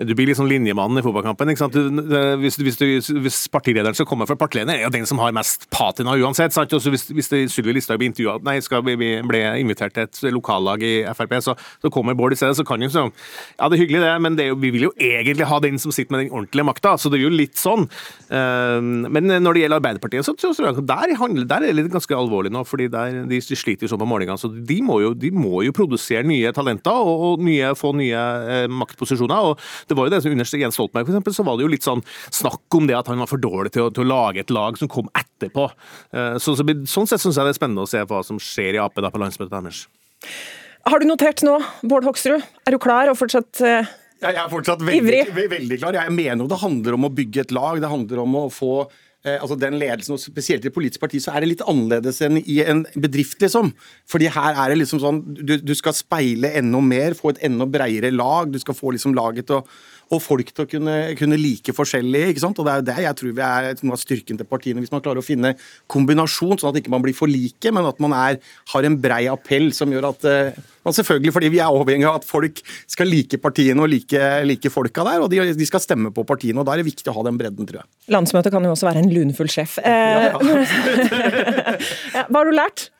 [0.00, 1.52] Du blir litt sånn linjemannen i fotballkampen.
[1.52, 1.76] ikke sant?
[1.76, 5.34] Du, det- hvis, hvis, hvis partilederen som kommer fra partilederen, er jo den som har
[5.36, 6.54] mest patina uansett.
[6.54, 6.72] sant?
[6.76, 10.20] Også hvis, hvis Sylvi Listhaug blir intervjua Nei, skal vi bli, ble invitert til et
[10.34, 13.12] lokallag i Frp, så, så kommer Bård i stedet, så kan jo sånn
[13.56, 16.14] Ja, det er hyggelig, det, men det vi vil jo egentlig ha den som sitter
[16.14, 17.86] med den ordentlige makta, så det er jo litt sånn.
[18.32, 22.16] Eh, men når det gjelder Arbeiderpartiet, så tror jeg der, handler, der er det ganske
[22.16, 24.40] alvorlig nå, fordi der, de sliter jo sånn på målingene.
[24.40, 28.22] Så de må, jo, de må jo produsere nye talenter og, og nye, få nye
[28.56, 29.52] eh, maktposisjoner.
[29.52, 31.72] og Det var jo det som under Jens Stoltenberg, for eksempel, så var det jo
[31.72, 34.42] litt sånn snakk om det at han var for dårlig til å, til å lage
[34.42, 35.68] et lag som kom etterpå.
[36.12, 38.78] Eh, så, så, sånn sett syns jeg det er spennende å se hva som skjer
[38.78, 39.86] i Ap da på landsmøtet deres.
[40.86, 42.44] Har du notert nå, Bård Hoksrud?
[42.66, 43.88] Er du klar og fortsatt eh,
[44.22, 45.50] Jeg er fortsatt veldig, Ivrig.
[45.56, 45.98] veldig klar.
[45.98, 47.82] Jeg mener jo det handler om å bygge et lag.
[47.82, 51.18] Det handler om å få eh, altså den ledelsen, og spesielt i et politisk parti,
[51.22, 53.72] så er det litt annerledes enn i en bedrift, liksom.
[54.08, 57.66] Fordi her er det liksom sånn Du, du skal speile enda mer, få et enda
[57.66, 58.54] bredere lag.
[58.54, 59.66] Du skal få liksom laget til å
[60.14, 62.28] og folk til å kunne, kunne like forskjellig.
[62.30, 62.58] ikke sant?
[62.62, 64.82] Og Det er jo det jeg tror vi er noe av styrken til partiene.
[64.82, 65.54] Hvis man klarer å finne
[65.90, 68.38] kombinasjon, sånn at ikke man blir for like, men at man er,
[68.72, 72.20] har en brei appell som gjør at eh, man selvfølgelig, fordi Vi er avhengig av
[72.20, 76.12] at folk skal like partiene og like, like folka der, og de, de skal stemme
[76.14, 76.60] på partiene.
[76.60, 77.90] og Da er det viktig å ha den bredden, tror jeg.
[78.14, 79.80] Landsmøtet kan jo også være en lunfull sjef.
[79.82, 80.30] Eh,
[82.14, 82.90] ja, hva har du lært?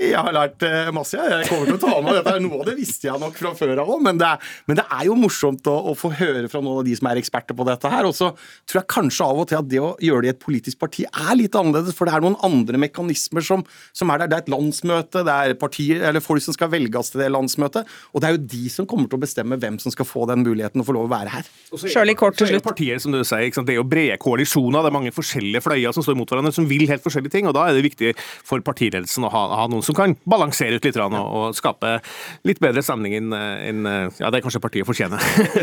[0.00, 1.12] Jeg har lært eh, masse.
[1.18, 1.28] jeg.
[1.42, 2.32] Jeg kommer til å ta med dette.
[2.40, 4.38] Noe av det visste jeg nok fra før av òg, men, det er-
[4.70, 7.20] men det er jo morsomt å, å få høre fra noen av de som er
[7.20, 8.06] eksperter på dette her.
[8.08, 8.30] Og så
[8.64, 11.04] tror jeg kanskje av og til at det å gjøre det i et politisk parti
[11.04, 14.30] er litt annerledes, for det er noen andre mekanismer som, som er der.
[14.32, 17.84] Det er et landsmøte, det er partier, eller folk som skal velges til det landsmøtet,
[18.14, 20.44] og det er jo de som kommer til å bestemme hvem som skal få den
[20.46, 21.52] muligheten og få lov å være her.
[21.76, 23.68] Sjøli, Kort til er partier, som du sier, ikke sant?
[23.68, 26.66] Det er jo brede koalisjoner, det er mange forskjellige fløyer som står mot hverandre, som
[26.70, 27.46] vil helt forskjellige ting.
[27.50, 28.14] og Da er det viktig
[28.48, 31.98] for partiledelsen å ha, ha noen som kan balansere ut litt og, og skape
[32.46, 33.88] litt bedre stemning enn en,
[34.20, 35.20] ja, det kanskje partiet fortjener.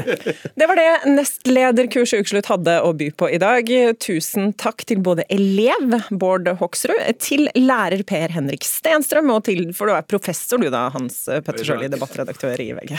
[0.58, 3.70] Det var det nestlederkurset Ukeslutt hadde å by på i dag.
[4.02, 9.90] Tusen takk til både elev Bård Hoksrud, til lærer Per Henrik Stenstrøm, og til, for
[9.90, 12.98] du er professor du da, Hans Petter Sjøli, debattredaktør i VG.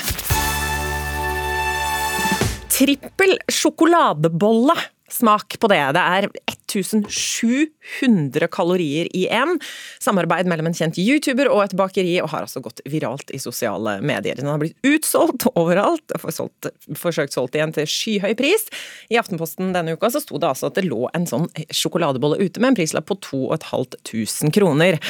[2.79, 4.77] Trippel sjokoladebolle.
[5.13, 5.81] Smak på det.
[5.97, 9.57] Det er 1700 kalorier i én.
[10.05, 13.99] Samarbeid mellom en kjent YouTuber og et bakeri, og har altså gått viralt i sosiale
[14.05, 14.37] medier.
[14.39, 18.69] Den har blitt utsolgt overalt, solgt, forsøkt solgt igjen til skyhøy pris.
[19.09, 22.61] I Aftenposten denne uka så sto det altså at det lå en sånn sjokoladebolle ute
[22.61, 25.01] med en prislapp på 2500 kroner.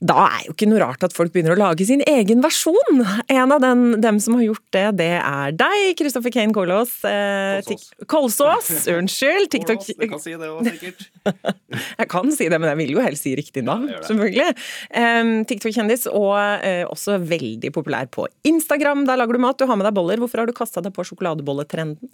[0.00, 3.02] Da er jo ikke noe rart at folk begynner å lage sin egen versjon.
[3.28, 6.94] En av den, dem som har gjort det, det er deg, Kristoffer Kane Kolås.
[7.04, 7.60] Eh,
[8.08, 8.70] Kolsås.
[8.88, 9.50] Unnskyld.
[9.52, 11.04] TikTok Jeg kan si det òg, sikkert.
[12.00, 14.54] Jeg kan si det, men jeg vil jo helst si riktig navn, selvfølgelig.
[14.96, 16.32] Um, TikTok-kjendis, og
[16.64, 19.04] eh, også veldig populær på Instagram.
[19.08, 20.22] Der lager du mat, du har med deg boller.
[20.22, 22.08] Hvorfor har du kasta deg på sjokoladebolletrenden?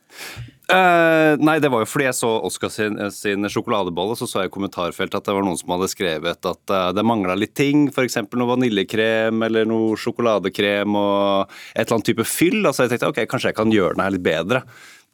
[0.67, 4.51] Uh, nei, det var jo fordi jeg så Oscar sin, sin sjokoladebolle, så så jeg
[4.51, 7.76] i kommentarfeltet at det var noen som hadde skrevet at uh, det mangla litt ting,
[7.93, 8.19] f.eks.
[8.33, 12.61] noe vaniljekrem eller noe sjokoladekrem og et eller annet type fyll.
[12.65, 14.63] Altså jeg tenkte ok, kanskje jeg kan gjøre den her litt bedre.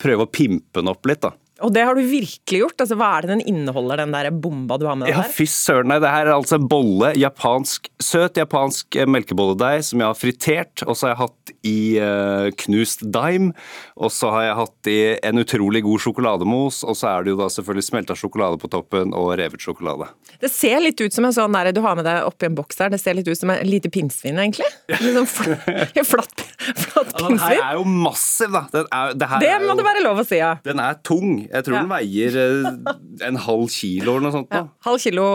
[0.03, 1.35] Prøve å pimpe den opp litt, da.
[1.62, 2.83] Og det har du virkelig gjort.
[2.83, 5.46] Altså, hva er det den inneholder, den der bomba du har med deg Ja, fy
[5.51, 5.90] søren.
[5.92, 7.12] Nei, det her er altså en bolle.
[7.18, 10.85] Japansk, søt japansk melkebolledeig som jeg har fritert.
[10.87, 13.53] Og så har jeg hatt i uh, knust daim.
[14.02, 14.96] Og så har jeg hatt i
[15.28, 16.80] en utrolig god sjokolademos.
[16.88, 20.08] Og så er det jo da selvfølgelig smelta sjokolade på toppen og revet sjokolade.
[20.42, 22.80] Det ser litt ut som en sånn der, du har med deg oppi en boks
[22.80, 24.66] der, det ser litt ut som en lite pinnsvin, egentlig.
[25.02, 25.54] Litt sånn fl
[26.12, 26.42] flatt,
[26.82, 28.82] flatt Ja, den her er jo massiv, da.
[28.90, 30.52] Er, det her Det må jo, det være lov å si, ja.
[30.66, 31.36] Den er tung.
[31.46, 31.82] Jeg tror Ja.
[31.84, 34.50] den veier eh, en halv kilo eller noe sånt.
[34.50, 34.62] Da.
[34.64, 35.26] Ja, halv kilo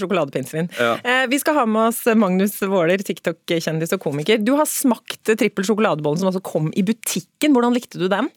[0.00, 0.70] sjokoladepinnsvin.
[0.78, 0.94] Ja.
[1.04, 4.40] Eh, vi skal ha med oss Magnus Våler, TikTok-kjendis og komiker.
[4.44, 7.54] Du har smakt trippel sjokoladebollen som altså kom i butikken.
[7.54, 8.32] Hvordan likte du den?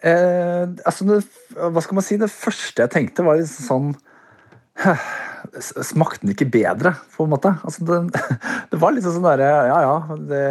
[0.00, 1.18] Eh, altså, det,
[1.56, 2.20] hva skal man si?
[2.20, 3.90] Det første jeg tenkte, var liksom sånn
[4.80, 4.94] «Hæ,
[5.60, 7.52] Smakte den ikke bedre, på en måte?
[7.66, 8.22] Altså, det,
[8.70, 10.44] det var liksom sånn derre Ja ja, det,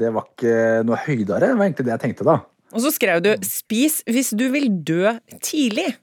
[0.00, 0.54] det var ikke
[0.86, 2.38] noe høydere, det var egentlig det jeg tenkte da.
[2.70, 5.10] Og så skrev du 'spis hvis du vil dø
[5.42, 5.96] tidlig'.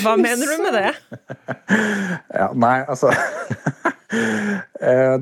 [0.00, 0.92] Hva mener du med det?
[2.40, 3.12] Ja, nei, altså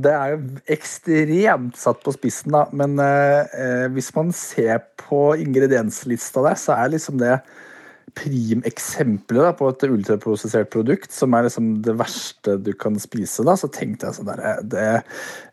[0.02, 0.38] Det er jo
[0.74, 2.66] ekstremt satt på spissen, da.
[2.76, 7.37] Men eh, eh, hvis man ser på ingredienslista der, så er liksom det
[8.18, 13.70] primeksempelet på et ultraprosessert produkt, som er liksom det verste du kan spise, da, så
[13.72, 14.88] tenkte jeg sånn der, det,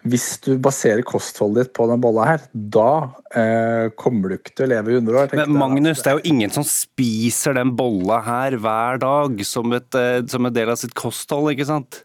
[0.09, 2.91] Hvis du baserer kostholdet ditt på den bolla her, da
[3.31, 5.31] eh, kommer du ikke til å leve i 100 år.
[5.31, 5.61] Men Men jeg.
[5.63, 10.19] Magnus, det er jo ingen som spiser den bolla her hver dag som, et, eh,
[10.27, 12.03] som en del av sitt kosthold, ikke sant?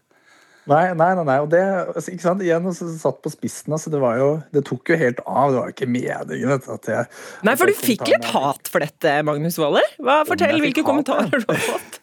[0.65, 1.37] Nei, nei, nei, nei.
[1.43, 3.75] og det altså, ikke sant, igjen altså, satt på spissen.
[3.75, 5.51] altså Det var jo, det tok jo helt av.
[5.51, 6.55] Det var jo ikke meningen.
[6.77, 7.11] at jeg,
[7.45, 9.85] Nei, for du fikk litt hat for dette, Magnus Waller.
[10.01, 12.01] Hva, fortell hvilke hat, kommentarer du har fått.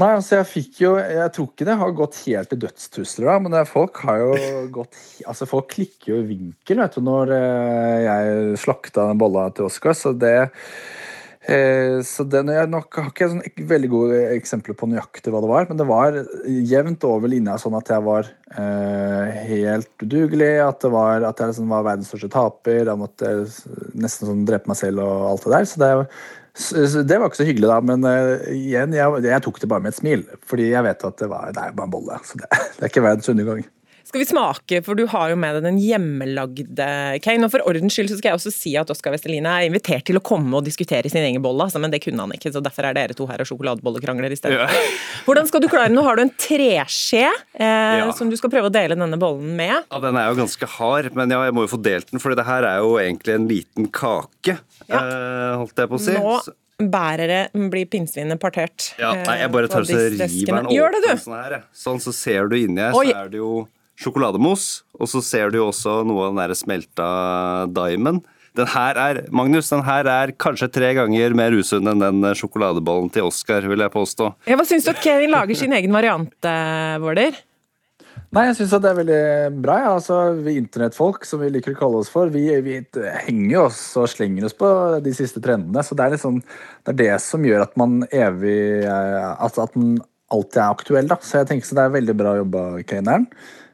[0.00, 3.34] Nei, altså jeg fikk jo Jeg tror ikke det har gått helt til dødstrusler, da,
[3.44, 4.36] men det, folk har jo
[4.72, 4.96] gått
[5.28, 9.68] Altså folk klikker jo i vinkel vet du, når eh, jeg slakta den bolla til
[9.68, 10.32] Oscar, så det
[12.06, 15.64] så det, er nok har ikke sånn veldig gode eksempler på nøyaktig hva det var,
[15.66, 20.92] men det var jevnt over linja sånn at jeg var eh, helt udugelig, at, det
[20.94, 23.32] var, at jeg liksom var verdens største taper, jeg måtte
[23.98, 25.68] nesten sånn drepe meg selv og alt det der.
[25.72, 25.92] Så det,
[26.54, 27.78] så det var ikke så hyggelig, da.
[27.90, 30.26] Men eh, igjen, jeg, jeg tok det bare med et smil.
[30.48, 32.18] Fordi jeg vet at det, var, det er bare en bolle.
[32.28, 33.64] Så det, det er ikke verdens undergang.
[34.04, 36.88] Skal vi smake, for du har jo med deg den hjemmelagde
[37.24, 37.46] Kane.
[37.46, 40.18] Og for ordens skyld så skal jeg også si at Oskar Vestelin er invitert til
[40.18, 42.52] å komme og diskutere sin egen bolle, altså, men det kunne han ikke.
[42.54, 44.58] Så derfor er dere to her og sjokoladebollekrangler i stedet.
[44.62, 44.86] Ja.
[45.26, 48.08] Hvordan skal du klare Nå har du en treskje eh, Ja.
[48.16, 49.74] som du skal prøve å dele denne bollen med.
[49.90, 52.34] Ja, Den er jo ganske hard, men ja, jeg må jo få delt den, for
[52.36, 56.16] det her er jo egentlig en liten kake, eh, holdt jeg på å si.
[56.18, 56.40] Nå
[56.82, 58.92] bærere bærer det, blir pinnsvinet partert.
[58.98, 60.66] Ja, nei, jeg bare eh, tar og river den.
[60.72, 61.56] Åpen sånn her.
[61.76, 63.52] Sånn, så ser du inni her, så er det jo
[64.00, 67.08] sjokolademos, og så ser du jo også noe av den der smelta
[67.72, 68.24] diamond.
[68.56, 73.08] Den her er, Magnus, den her er kanskje tre ganger mer usunn enn den sjokoladebollen
[73.12, 74.28] til Oscar, vil jeg påstå.
[74.50, 77.38] Ja, hva syns du at Kane lager sin egen variant, eh, Våler?
[78.32, 79.22] Nei, jeg syns det er veldig
[79.60, 79.74] bra.
[79.82, 79.88] Ja.
[79.98, 82.78] Altså, vi internettfolk, som vi liker å kalle oss for, vi, vi
[83.26, 84.68] henger oss og slenger oss på
[85.04, 85.84] de siste trendene.
[85.84, 89.76] Så det er, liksom, det, er det som gjør at man evig eh, At, at
[89.76, 89.98] den
[90.32, 91.10] alltid er aktuell.
[91.10, 91.20] Da.
[91.20, 93.28] Så jeg tenker så det er veldig bra jobba, Kaneren.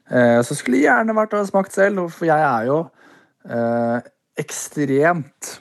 [0.09, 2.83] Eh, så skulle jeg gjerne vært og smakt selv, for jeg er jo
[3.49, 5.55] eh, ekstremt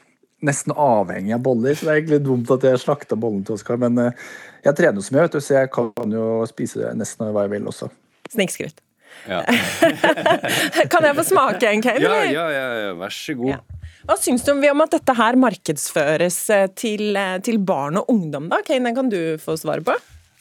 [0.46, 1.76] nesten avhengig av boller.
[1.76, 3.80] Så det er egentlig dumt at jeg slakta bollen til Oskar.
[3.82, 4.28] Men eh,
[4.66, 7.72] jeg trener så mye, vet du, så jeg kan jo spise nesten hva jeg vil
[7.72, 7.90] også.
[8.34, 8.84] Snikskryt.
[9.26, 9.42] Ja,
[10.92, 12.04] Kan jeg få smake en, Kane?
[12.04, 13.64] ja, ja, ja, ja vær så god.
[14.08, 18.12] Hva syns du om om at dette her markedsføres eh, til, eh, til barn og
[18.14, 18.62] ungdom, da?
[18.68, 19.96] Kane, den kan du få svare på.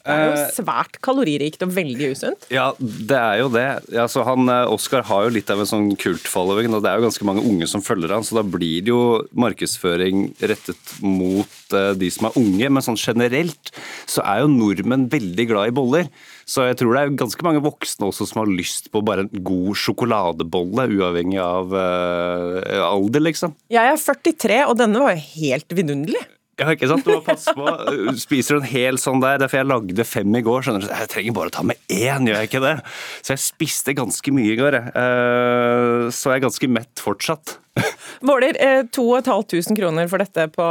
[0.07, 2.47] Det er jo Eh, svært kaloririkt og veldig usunt.
[2.53, 3.67] Ja, det er jo det.
[3.91, 7.07] Altså, han, eh, Oscar har jo litt av en sånn kult-following, og det er jo
[7.07, 11.93] ganske mange unge som følger han, så da blir det jo markedsføring rettet mot eh,
[11.99, 12.69] de som er unge.
[12.69, 13.71] Men sånn generelt
[14.07, 16.09] så er jo nordmenn veldig glad i boller.
[16.47, 19.43] Så jeg tror det er ganske mange voksne også som har lyst på bare en
[19.43, 23.57] god sjokoladebolle, uavhengig av uh, alder, liksom.
[23.73, 26.23] Jeg er 43, og denne var jo helt vidunderlig.
[26.57, 27.05] Ja, ikke sant?
[27.05, 27.65] Du må passe på.
[28.25, 29.37] Spiser du en hel sånn der?
[29.43, 30.63] Derfor jeg lagde fem i går.
[30.65, 30.89] skjønner du?
[30.89, 32.75] Jeg trenger bare å ta med én, gjør jeg ikke det?
[33.21, 34.77] Så jeg spiste ganske mye i går.
[34.79, 34.93] jeg.
[34.97, 37.57] Eh, Så jeg er ganske mett fortsatt.
[38.25, 40.67] Våler, eh, 2500 kroner for dette på,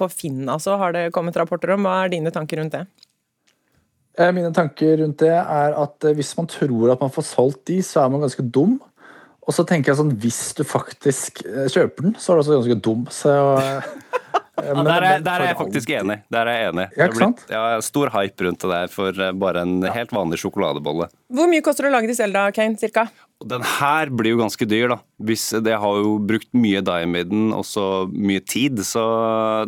[0.00, 1.86] på Finn, altså, har det kommet rapporter om.
[1.86, 2.82] Hva er dine tanker rundt det?
[4.18, 7.62] Eh, Mine tanker rundt det er at eh, hvis man tror at man får solgt
[7.70, 8.80] de, så er man ganske dum.
[9.48, 12.56] Og så tenker jeg sånn, hvis du faktisk eh, kjøper den, så er du også
[12.58, 13.06] ganske dum.
[13.14, 13.86] Så eh,
[14.62, 16.16] men- der, er, der er jeg faktisk enig.
[16.30, 16.86] Der er jeg enig.
[16.96, 17.36] Ja, ikke sant?
[17.46, 21.08] blitt- Ja, stor hype rundt det der for eh, bare en helt vanlig sjokoladebolle.
[21.32, 22.76] Hvor mye koster det å lage de selv, da, Kane?
[22.80, 23.06] Cirka?
[23.46, 24.98] Den her blir jo ganske dyr, da.
[25.22, 29.04] Hvis det har jo brukt mye diamiden og så mye tid, så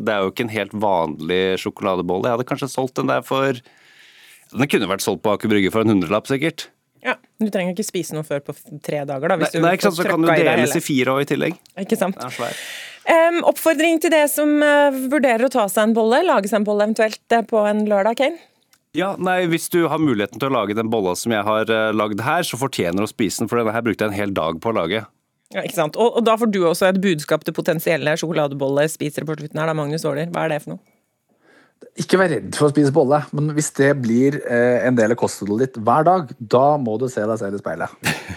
[0.03, 2.26] det er jo ikke en helt vanlig sjokoladebolle.
[2.26, 3.53] Jeg hadde kanskje solgt den der for
[4.50, 6.66] Den kunne vært solgt på Aker Brygge for en hundrelapp, sikkert.
[7.07, 8.53] Ja, Du trenger ikke spise noe før på
[8.85, 9.37] tre dager, da.
[9.40, 11.55] Nei, du nei, ikke sant, så kan du deles i fire år i tillegg.
[11.79, 12.18] Ikke sant.
[12.18, 12.59] Det er svær.
[13.09, 16.67] Em, oppfordring til det som uh, vurderer å ta seg en bolle, lage seg en
[16.69, 18.43] bolle eventuelt uh, på en lørdag, Kane.
[18.97, 21.89] Ja, nei, Hvis du har muligheten til å lage den bolla som jeg har uh,
[21.97, 24.37] lagd her, så fortjener du å spise den, for denne her brukte jeg en hel
[24.37, 25.05] dag på å lage.
[25.51, 25.97] Ja, ikke sant?
[25.99, 29.75] Og, og da får du også et budskap til potensielle sjokoladebollespisere på slutten her, da,
[29.79, 30.29] Magnus Våler.
[30.31, 30.83] Hva er det for noe?
[31.99, 35.19] Ikke vær redd for å spise bolle, men hvis det blir eh, en del av
[35.19, 37.97] kostholdet ditt hver dag, da må du se deg selv i speilet.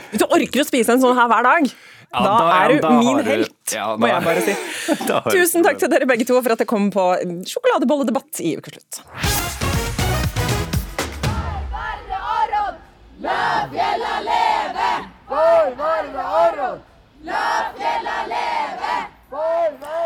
[0.10, 1.68] Hvis du orker å spise en sånn her hver dag,
[2.14, 4.56] da, da- er du da min du- helt, ja, må jeg bare si.
[5.10, 7.08] Da Tusen takk til dere begge to for at dere kom på
[7.50, 9.02] sjokoladebolledebatt i Ukeslutt.
[13.24, 14.88] La fjella leve!
[15.30, 16.80] Vardø Aron!
[17.24, 17.44] La
[17.78, 17.83] fjella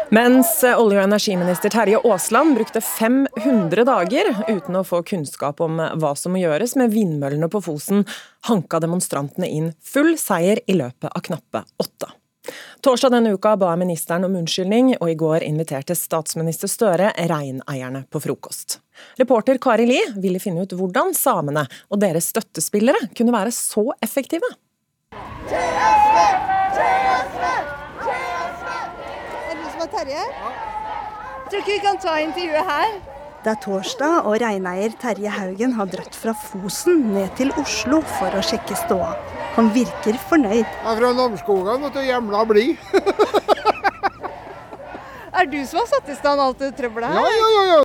[0.10, 6.14] Mens olje- og energiminister Terje Aasland brukte 500 dager uten å få kunnskap om hva
[6.16, 8.06] som må gjøres med vindmøllene på Fosen,
[8.48, 12.14] hanka demonstrantene inn full seier i løpet av knappe åtte.
[12.82, 18.22] Torsdag denne uka ba ministeren om unnskyldning, og i går inviterte statsminister Støre reineierne på
[18.24, 18.80] frokost.
[19.20, 24.48] Reporter Kari Li ville finne ut hvordan samene og deres støttespillere kunne være så effektive.
[29.48, 30.24] Er det du som er Terje?
[31.48, 32.98] Tror ikke vi kan ta intervjuet her.
[33.46, 38.36] Det er torsdag, og reineier Terje Haugen har dratt fra Fosen ned til Oslo for
[38.36, 39.14] å sjekke ståa.
[39.56, 40.66] Han virker fornøyd.
[40.66, 42.66] Jeg er fra Namsskogan og til Hjemla bli.
[45.38, 47.22] Er du som har satt i stand alt det trøbbelet her?
[47.22, 47.82] Ja, ja, ja, ja.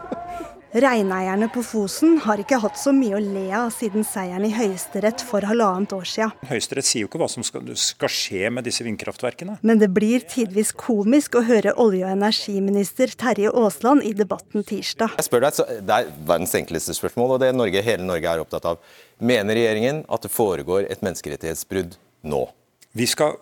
[0.70, 5.24] Reineierne på Fosen har ikke hatt så mye å le av siden seieren i Høyesterett
[5.26, 6.30] for halvannet år siden.
[6.46, 9.56] Høyesterett sier jo ikke hva som skal, skal skje med disse vindkraftverkene.
[9.66, 15.18] Men det blir tidvis komisk å høre olje- og energiminister Terje Aasland i debatten tirsdag.
[15.18, 18.46] Jeg spør deg, så Det er verdens enkleste spørsmål, og det Norge, hele Norge er
[18.46, 18.78] opptatt av.
[19.18, 21.98] Mener regjeringen at det foregår et menneskerettighetsbrudd
[22.30, 22.46] nå?
[22.94, 23.40] Vi skal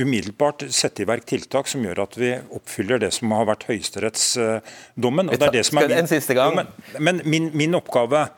[0.00, 5.30] umiddelbart sette i verk tiltak som gjør at vi oppfyller det som har vært høyesterettsdommen.
[5.30, 6.56] og det er det som er En siste gang.
[6.56, 8.28] Men, men min, min oppgave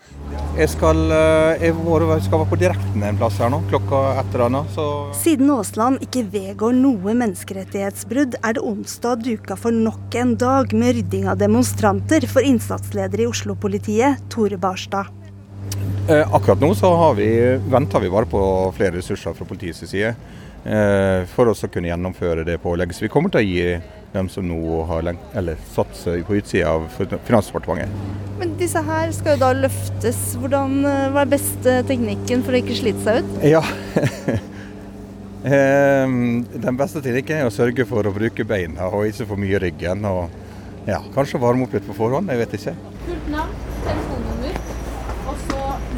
[0.59, 1.75] Jeg skal, eh, jeg
[2.27, 4.75] skal være på direkten en plass her nå, klokka et eller annet.
[4.75, 4.87] Så
[5.23, 10.99] Siden Aasland ikke vedgår noe menneskerettighetsbrudd, er det onsdag duka for nok en dag med
[10.99, 15.09] rydding av demonstranter for innsatsleder i Oslo-politiet, Tore Barstad.
[16.09, 17.29] eh, akkurat nå så har vi,
[17.71, 18.45] venter vi bare på
[18.77, 20.15] flere ressurser fra politiets side.
[20.65, 22.99] Eh, for oss å kunne gjennomføre det pålegget.
[22.99, 23.67] Så vi kommer til å gi
[24.13, 28.21] dem som nå har eller satt seg på utsida av Finansdepartementet.
[28.39, 30.23] Men disse her skal jo da løftes.
[30.41, 33.45] Hvordan, eh, Hva er beste teknikken for å ikke slite seg ut?
[33.47, 33.63] Ja.
[35.43, 39.59] Ehm, Den beste teknikken er å sørge for å bruke beina og ikke for mye
[39.59, 40.05] ryggen.
[40.07, 40.31] Og
[40.87, 42.75] ja, kanskje varme opp litt på forhånd, jeg vet ikke.
[43.09, 43.57] Fullt navn,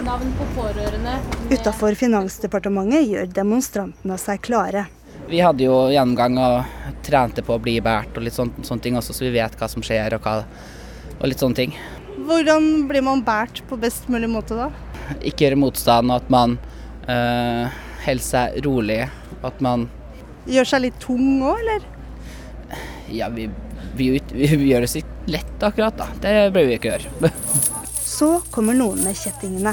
[0.04, 1.16] navn på pårørende.
[1.50, 4.84] Utafor Finansdepartementet gjør demonstrantene seg klare.
[5.28, 8.98] Vi hadde jo gjennomgang og trente på å bli båret og litt sånne, sånne ting
[9.00, 10.44] også, så vi vet hva som skjer og, hva,
[11.20, 11.76] og litt sånne ting.
[12.24, 14.68] Hvordan blir man båret på best mulig måte da?
[15.20, 16.58] Ikke gjøre motstand, og at man
[17.08, 19.00] øh, holder seg rolig.
[19.44, 19.88] At man
[20.44, 21.88] Gjør seg litt tung òg, eller?
[23.12, 23.48] Ja, vi,
[23.96, 26.10] vi, vi, vi, gjør det ikke lett akkurat, da.
[26.20, 27.32] Det bør vi ikke gjøre.
[28.14, 29.72] Så kommer noen med kjettingene.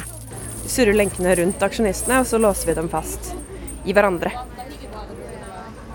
[0.69, 3.31] Surrer lenkene rundt aksjonistene, og så låser vi dem fast
[3.85, 4.31] i hverandre.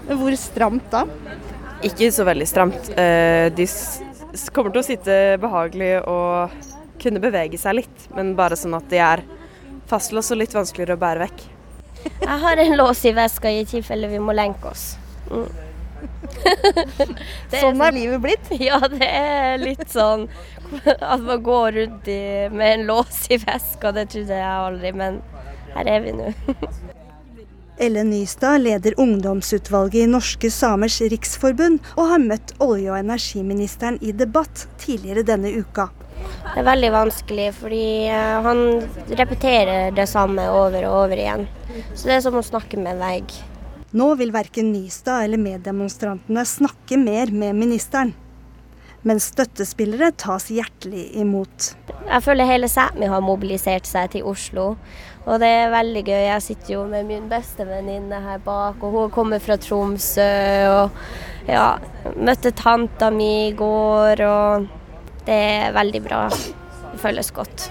[0.06, 1.04] Hvor stramt da?
[1.86, 2.90] Ikke så veldig stramt.
[2.98, 3.66] Eh, De
[4.52, 6.54] kommer til å sitte behagelig og
[7.02, 9.22] kunne bevege seg litt, men bare sånn at de er
[9.90, 11.44] fastlåst og litt vanskeligere å bære vekk.
[12.22, 14.94] Jeg har en lås i veska i tilfelle vi må lenke oss.
[15.30, 15.46] Mm.
[17.50, 18.50] Det Sånn er livet blitt?
[18.68, 20.26] Ja, det er litt sånn
[20.84, 22.20] at man går rundt i,
[22.50, 23.92] med en lås i veska.
[23.94, 25.20] Det trodde jeg aldri, men
[25.76, 26.32] her er vi nå.
[27.78, 34.14] Ellen Nystad leder ungdomsutvalget i Norske Samers Riksforbund og har møtt olje- og energiministeren i
[34.16, 35.90] debatt tidligere denne uka.
[36.16, 38.62] Det er veldig vanskelig, fordi eh, han
[39.20, 41.44] repeterer det samme over og over igjen.
[41.92, 43.36] Så det er som å snakke med en vegg.
[43.96, 48.10] Nå vil verken Nystad eller meddemonstrantene snakke mer med ministeren.
[49.06, 51.70] Men støttespillere tas hjertelig imot.
[52.08, 54.66] Jeg føler hele Sápmi har mobilisert seg til Oslo,
[55.24, 56.24] og det er veldig gøy.
[56.26, 60.28] Jeg sitter jo med min beste venninne her bak, og hun kommer fra Tromsø.
[60.74, 61.70] Og ja,
[62.18, 64.68] møtte tanta mi i går, og
[65.24, 66.22] det er veldig bra.
[66.28, 67.70] Det føles godt.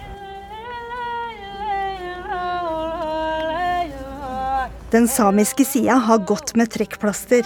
[4.95, 7.43] Den samiske sida har gått med trekkplaster.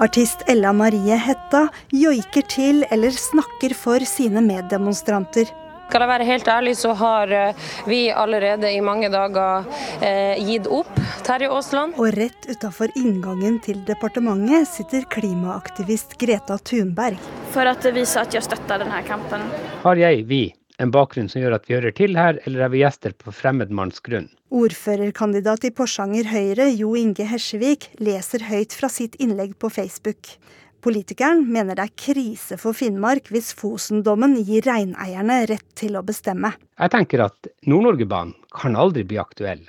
[0.00, 5.50] Artist Ella Marie Hetta joiker til eller snakker for sine meddemonstranter.
[5.90, 9.68] Skal jeg være helt ærlig, så har eh, vi allerede i mange dager
[10.00, 10.88] eh, gitt opp
[11.28, 11.92] Terje Aasland.
[12.00, 17.20] Og rett utafor inngangen til departementet sitter klimaaktivist Greta Thunberg.
[17.52, 19.44] For at det viser at jeg støtter denne kampen.
[19.84, 20.46] Har jeg, vi,
[20.78, 23.98] en bakgrunn som gjør at vi hører til her, eller er vi gjester på fremmedmanns
[24.04, 24.28] grunn?
[24.54, 30.36] Ordførerkandidat i Porsanger Høyre, Jo Inge Hesjevik, leser høyt fra sitt innlegg på Facebook.
[30.84, 36.52] Politikeren mener det er krise for Finnmark hvis Fosen-dommen gir reineierne rett til å bestemme.
[36.78, 39.64] Jeg tenker at Nord-Norge-banen kan aldri bli aktuell.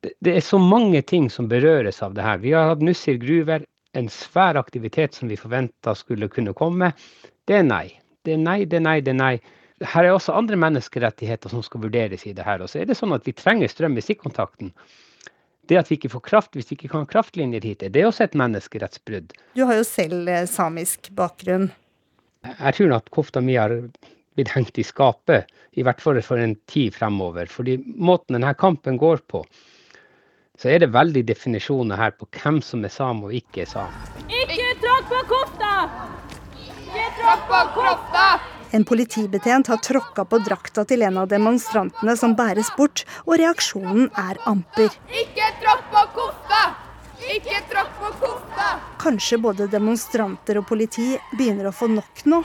[0.00, 2.40] Det, det er så mange ting som berøres av det her.
[2.40, 6.94] Vi har hatt Nussir gruver, en svær aktivitet som vi forventa skulle kunne komme.
[7.44, 7.86] Det er nei.
[8.24, 9.34] Det er nei, det er nei, det er nei.
[9.80, 12.60] Her er også andre menneskerettigheter som skal vurderes i det her.
[12.60, 14.74] Og så er det sånn at vi trenger strøm i stikkontakten.
[15.70, 18.08] Det at vi ikke får kraft hvis vi ikke kan ha kraftlinjer hit, det er
[18.08, 19.36] også et menneskerettsbrudd.
[19.54, 21.70] Du har jo selv eh, samisk bakgrunn.
[22.48, 23.76] Jeg tror at kofta mi har
[24.34, 27.46] blitt hengt i skapet, i hvert fall for en tid fremover.
[27.46, 29.44] Fordi måten denne kampen går på,
[30.60, 34.06] så er det veldig definisjoner her på hvem som er same og ikke er same.
[34.28, 35.74] Ikke tråkk på kofta!
[36.66, 38.26] Ikke tråkk på kofta!
[38.72, 44.06] En politibetjent har tråkka på drakta til en av demonstrantene som bæres bort, og reaksjonen
[44.14, 44.94] er amper.
[45.10, 46.62] Ikke tråkk på kofta!
[47.34, 48.68] Ikke tråkk på kofta!
[49.02, 52.44] Kanskje både demonstranter og politi begynner å få nok nå?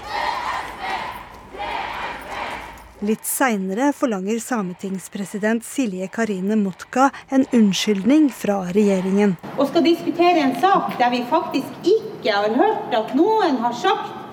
[3.06, 9.36] Litt seinere forlanger sametingspresident Silje Karine Mutka en unnskyldning fra regjeringen.
[9.60, 14.25] Og skal diskutere en sak der vi faktisk ikke har hørt at noen har sagt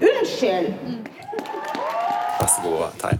[0.00, 0.74] unnskyld.
[2.40, 3.18] Vær så god, Terje.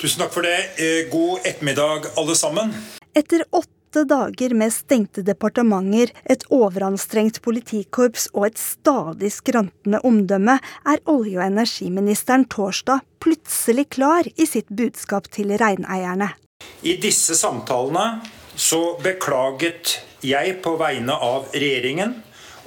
[0.00, 0.58] Tusen takk for det.
[0.76, 2.74] Eh, God ettermiddag, alle sammen.
[3.16, 11.02] Etter åtte dager med stengte departementer, et overanstrengt politikorps og et stadig skrantende omdømme, er
[11.08, 16.34] olje- og energiministeren torsdag plutselig klar i sitt budskap til reineierne.
[16.82, 18.20] I disse samtalene
[18.56, 22.18] så beklaget jeg på vegne av regjeringen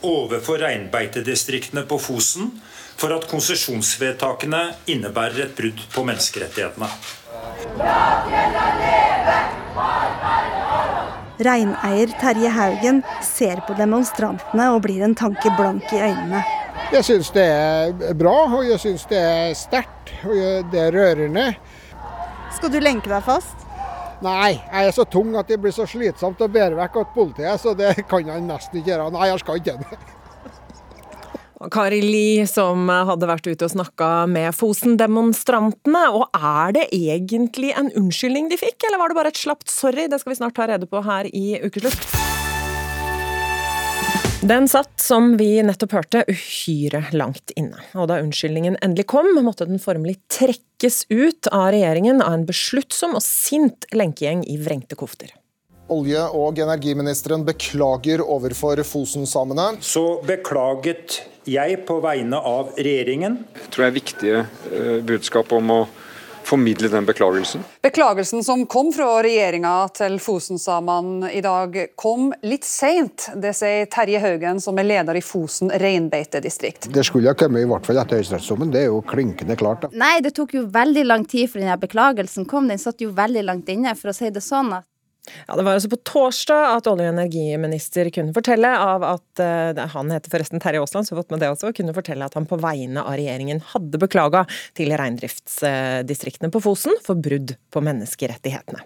[0.05, 2.51] overfor reinbeitedistriktene på Fosen
[2.97, 6.89] for at konsesjonsvedtakene innebærer et brudd på menneskerettighetene.
[11.37, 16.41] Reineier Terje Haugen ser på demonstrantene og blir en tanke blank i øynene.
[16.87, 21.47] Jeg syns det er bra, og jeg syns det er sterkt, og det er rørende.
[22.57, 23.65] Skal du lenke deg fast?
[24.25, 27.61] Nei, jeg er så tung at det blir så slitsomt å bære vekk av politiet,
[27.61, 29.11] så det kan jeg nesten ikke gjøre.
[29.13, 29.99] Nei, jeg skal ikke det.
[31.74, 36.03] Kari Li som hadde vært ute og snakka med Fosen-demonstrantene.
[36.14, 40.05] Og er det egentlig en unnskyldning de fikk, eller var det bare et slapt sorry?
[40.12, 42.05] Det skal vi snart ta rede på her i Ukeslutt.
[44.47, 47.82] Den satt, som vi nettopp hørte, uhyre langt inne.
[47.97, 53.18] Og da unnskyldningen endelig kom, måtte den formelig trekkes ut av regjeringen av en besluttsom
[53.18, 55.34] og sint lenkegjeng i vrengte kofter.
[55.89, 59.80] Olje- og energiministeren beklager overfor Fosen-samene.
[59.82, 63.39] Så beklaget jeg på vegne av regjeringen
[63.71, 65.81] tror jeg er viktige eh, budskap om å
[66.47, 67.63] formidle den beklagelsen.
[67.83, 73.29] Beklagelsen som kom fra regjeringa til Fosen-samene i dag, kom litt seint.
[73.35, 76.87] Det sier Terje Haugen, som er leder i Fosen reinbeitedistrikt.
[76.93, 79.83] Det skulle ha kommet i hvert fall etter høyesterettsdommen, det er jo klinkende klart.
[79.83, 79.91] da.
[80.05, 82.71] Nei, det tok jo veldig lang tid før denne beklagelsen kom.
[82.71, 84.71] Den satt jo veldig langt inne, for å si det sånn.
[84.79, 84.87] at
[85.47, 89.86] Ja, Det var altså på torsdag at olje- og energiminister kunne fortelle av at eh,
[89.93, 91.73] Han heter forresten Terje Aasland, så fått med det også.
[91.75, 94.45] Kunne fortelle at han på vegne av regjeringen hadde beklaga
[94.78, 98.84] til reindriftsdistriktene på Fosen for brudd på menneskerettighetene.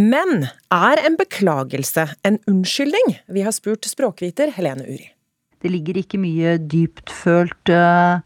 [0.00, 3.16] Men er en beklagelse en unnskyldning?
[3.28, 5.10] Vi har spurt språkviter Helene Uri.
[5.60, 8.22] Det ligger ikke mye dyptfølt eh,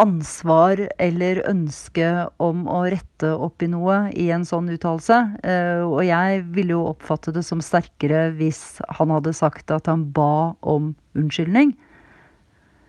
[0.00, 2.08] ansvar eller ønske
[2.42, 5.18] om å rette opp i noe i en sånn uttalelse.
[5.44, 10.08] Eh, og jeg ville jo oppfatte det som sterkere hvis han hadde sagt at han
[10.16, 11.74] ba om unnskyldning.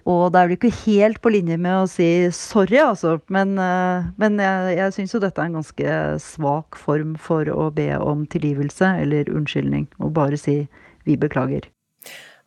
[0.10, 3.20] Og da er det ikke helt på linje med å si sorry, altså.
[3.30, 7.70] Men, eh, men jeg, jeg syns jo dette er en ganske svak form for å
[7.76, 9.86] be om tilgivelse eller unnskyldning.
[10.02, 10.64] Og bare si
[11.06, 11.70] vi beklager.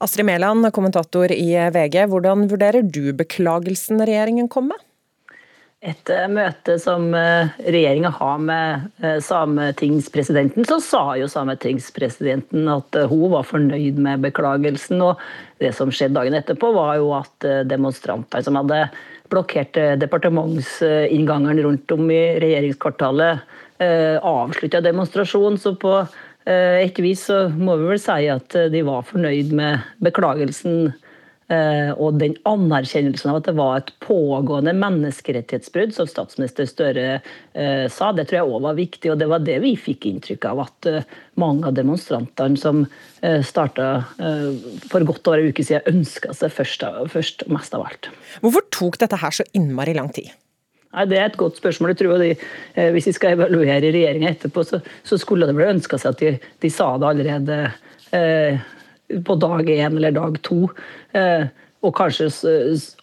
[0.04, 2.02] Astrid Mæland, kommentator i VG.
[2.12, 4.82] Hvordan vurderer du beklagelsen regjeringen kom med?
[5.84, 12.96] Et eh, møte som eh, regjeringa har med eh, sametingspresidenten, så sa jo sametingspresidenten at
[13.10, 15.00] hun var fornøyd med beklagelsen.
[15.04, 15.20] Og
[15.60, 18.86] det som skjedde dagen etterpå, var jo at demonstranter som hadde
[19.32, 23.44] blokkert departementsinngangen rundt om i regjeringskvartalet,
[23.80, 25.56] avslutta demonstrasjonen.
[25.58, 25.96] Så på
[26.50, 30.92] eh, vi vis så må vi vel si at eh, de var fornøyd med beklagelsen.
[31.52, 37.18] Eh, og den anerkjennelsen av at det var et pågående menneskerettighetsbrudd, som statsminister Støre
[37.92, 39.12] sa, det tror jeg òg var viktig.
[39.12, 40.88] Og det var det vi fikk inntrykk av, at
[41.40, 42.86] mange av demonstrantene som
[43.44, 43.90] starta
[44.88, 48.08] for godt over en uke siden, ønska seg først, og mest av alt.
[48.40, 50.32] Hvorfor tok dette her så innmari lang tid?
[50.94, 51.92] Nei, Det er et godt spørsmål.
[51.94, 52.30] Jeg tror de,
[52.76, 56.22] eh, Hvis vi skal evaluere regjeringa etterpå, så, så skulle det vel ønska seg at
[56.22, 57.58] de, de sa det allerede
[58.14, 58.62] eh,
[59.24, 60.68] på dag én eller dag to.
[61.12, 61.46] Eh,
[61.84, 62.30] og kanskje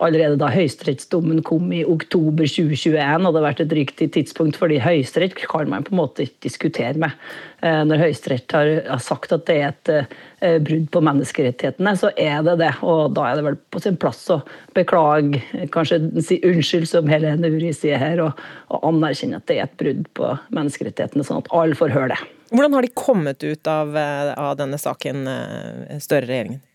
[0.02, 5.70] allerede da høyesterettsdommen kom i oktober 2021, hadde vært et riktig tidspunkt, fordi Høyesterett kan
[5.70, 7.14] man på en måte ikke diskutere med.
[7.62, 8.72] Eh, Når Høyesterett har,
[9.04, 12.72] sagt at det er et eh, brudd på menneskerettighetene, så er det det.
[12.82, 14.40] Og da er det vel på sin plass å
[14.78, 18.42] beklage, kanskje si unnskyld, som Helene Uri sier her, og,
[18.74, 22.22] og anerkjenne at det er et brudd på menneskerettighetene, sånn at alle får høre det.
[22.52, 26.66] Hvordan har de kommet ut av, eh, av denne saken, større Støre-regjeringen?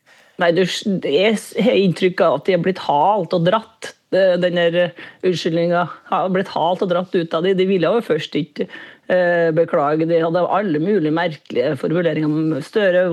[0.42, 3.92] Nei, du, Jeg har inntrykk av at de har blitt halt og dratt.
[4.14, 4.90] Denne
[5.26, 5.80] unnskyldninga
[6.10, 7.56] har blitt halt og dratt ut av dem.
[7.58, 8.68] De ville jo først ikke
[9.12, 10.06] eh, beklage.
[10.08, 12.60] De hadde alle mulige merkelige formuleringer.
[12.64, 13.06] Støre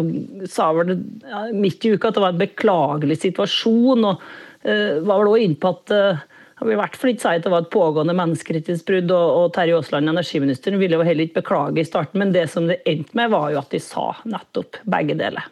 [0.51, 4.21] sa vel ja, midt i uka at det var en beklagelig situasjon, og
[4.67, 6.23] eh, var vel også inne på at uh,
[6.63, 10.11] i hvert fall ikke si at det var et pågående menneskerettighetsbrudd, og, og Terje Aasland,
[10.11, 13.49] energiministeren, ville jo heller ikke beklage i starten, men det som det endte med, var
[13.51, 15.49] jo at de sa nettopp begge deler.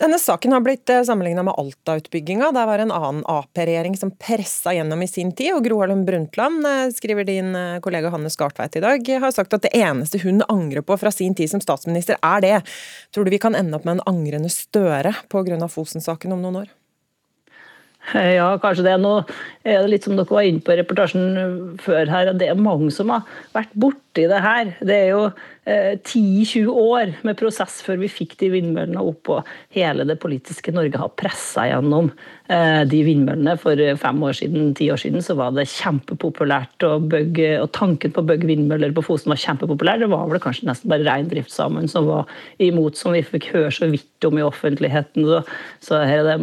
[0.00, 2.46] Denne saken har blitt eh, sammenligna med Alta-utbygginga.
[2.56, 5.52] Der var en annen Ap-regjering som pressa gjennom i sin tid.
[5.58, 9.52] Og Gro Harlem Brundtland, eh, skriver din eh, kollega Hanne Skartveit i dag, har sagt
[9.52, 12.56] at det eneste hun angrer på fra sin tid som statsminister, er det.
[13.12, 15.60] Tror du vi kan ende opp med en angrende Støre pga.
[15.68, 16.72] Fosen-saken om noen år?
[18.16, 18.96] Ja, kanskje det.
[19.04, 19.12] Nå
[19.68, 22.58] er det litt som dere var inne på i reportasjen før her, at det er
[22.58, 23.76] mange som har vært
[24.20, 24.76] borti det her.
[24.80, 25.30] Det er jo
[25.70, 30.72] 10-20 eh, år med prosess før vi fikk de vindmøllene opp, og hele det politiske
[30.72, 32.10] Norge har pressa gjennom
[32.48, 33.56] eh, de vindmøllene.
[33.60, 38.12] For fem år siden, ti år siden så var det kjempepopulært å bygge, og tanken
[38.12, 40.00] på å bygge vindmøller på Fosen var kjempepopulær.
[40.02, 43.90] Det var vel kanskje nesten bare Reindriftssamene som var imot, som vi fikk høre så
[43.92, 45.28] vidt om i offentligheten.
[45.84, 46.38] Så er det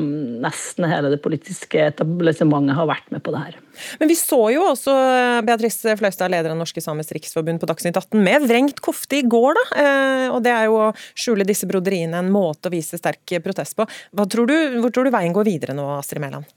[0.45, 3.63] nesten hele det politiske etablissementet har vært med på det her.
[4.01, 7.97] Men vi så jo også eh, Beatrice Fløystad, leder av Norske Samers Riksforbund på Dagsnytt
[7.97, 9.65] 18, med vrengt kofte i går, da.
[9.83, 13.77] Eh, og det er jo å skjule disse broderiene en måte å vise sterk protest
[13.77, 13.87] på.
[14.27, 16.47] Tror du, hvor tror du veien går videre nå, Astrid Mæland?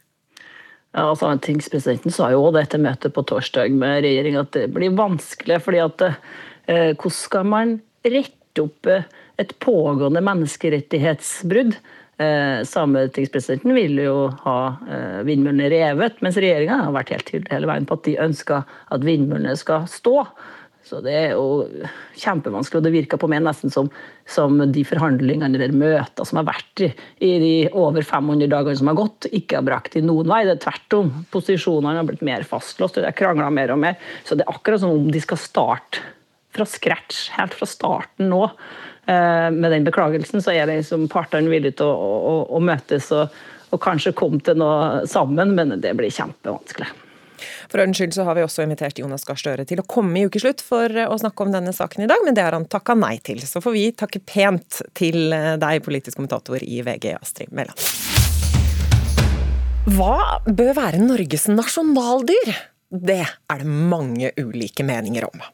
[0.91, 5.61] Ja, Sametingspresidenten sa jo det etter møtet på torsdag med regjeringa at det blir vanskelig.
[5.63, 9.07] fordi at eh, Hvordan skal man rette opp eh,
[9.39, 11.79] et pågående menneskerettighetsbrudd?
[12.21, 17.71] Eh, Sametingspresidenten ville jo ha eh, vindmøllene revet, mens regjeringa har vært helt tydelig hele
[17.71, 20.27] veien på at de ønsker at vindmøllene skal stå.
[20.85, 21.65] Så det er jo
[22.19, 23.89] kjempevanskelig, og det virker på meg nesten som,
[24.29, 26.91] som de forhandlingene eller møter som har vært i,
[27.25, 30.43] i, de over 500 dagene som har gått, ikke har brakt i noen vei.
[30.49, 31.13] Det er tvert om.
[31.33, 34.01] Posisjonene har blitt mer fastlåst, og de har krangla mer og mer.
[34.27, 36.05] Så det er akkurat som om de skal starte
[36.51, 38.45] fra scratch, helt fra starten nå.
[39.11, 43.33] Eh, med den beklagelsen så er liksom partene villige til å, å, å møtes og,
[43.75, 46.87] og kanskje komme til noe sammen, men det blir kjempevanskelig.
[47.73, 50.27] For ordens skyld så har vi også invitert Jonas Gahr Støre til å komme i
[50.29, 53.15] ukeslutt for å snakke om denne saken i dag, men det har han takka nei
[53.25, 53.41] til.
[53.43, 57.81] Så får vi takke pent til deg, politisk kommentator i VG, Astrid Mæland.
[59.97, 62.53] Hva bør være Norges nasjonaldyr?
[62.91, 65.49] Det er det mange ulike meninger om.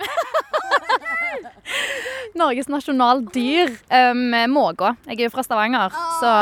[2.38, 3.72] Norges nasjonaldyr.
[3.90, 4.94] Um, måka.
[5.08, 6.32] Jeg er jo fra Stavanger, så,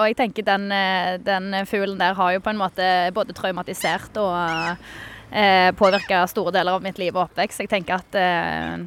[0.00, 4.16] og jeg tenker den, eh, den fuglen der har jo på en måte både traumatisert
[4.20, 7.64] og uh, påvirka store deler av mitt liv og oppvekst.
[7.64, 8.84] Jeg tenker at uh,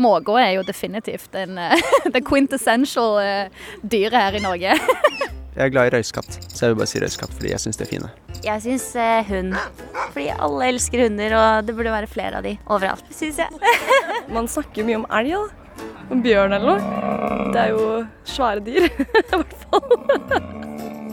[0.00, 1.60] måka er jo definitivt en,
[2.14, 4.76] the quintessential uh, dyret her i Norge.
[5.56, 7.86] jeg er glad i røyskatt, så jeg vil bare si røyskatt fordi jeg syns de
[7.86, 8.12] er fine.
[8.40, 9.56] Jeg syns eh, hund.
[10.14, 13.72] Fordi alle elsker hunder, og det burde være flere av de overalt, syns jeg.
[14.34, 15.60] Man snakker mye om elg, da
[16.10, 17.50] en bjørn eller noe.
[17.54, 17.86] Det er jo
[18.28, 18.86] svære dyr,
[19.20, 19.86] i hvert fall.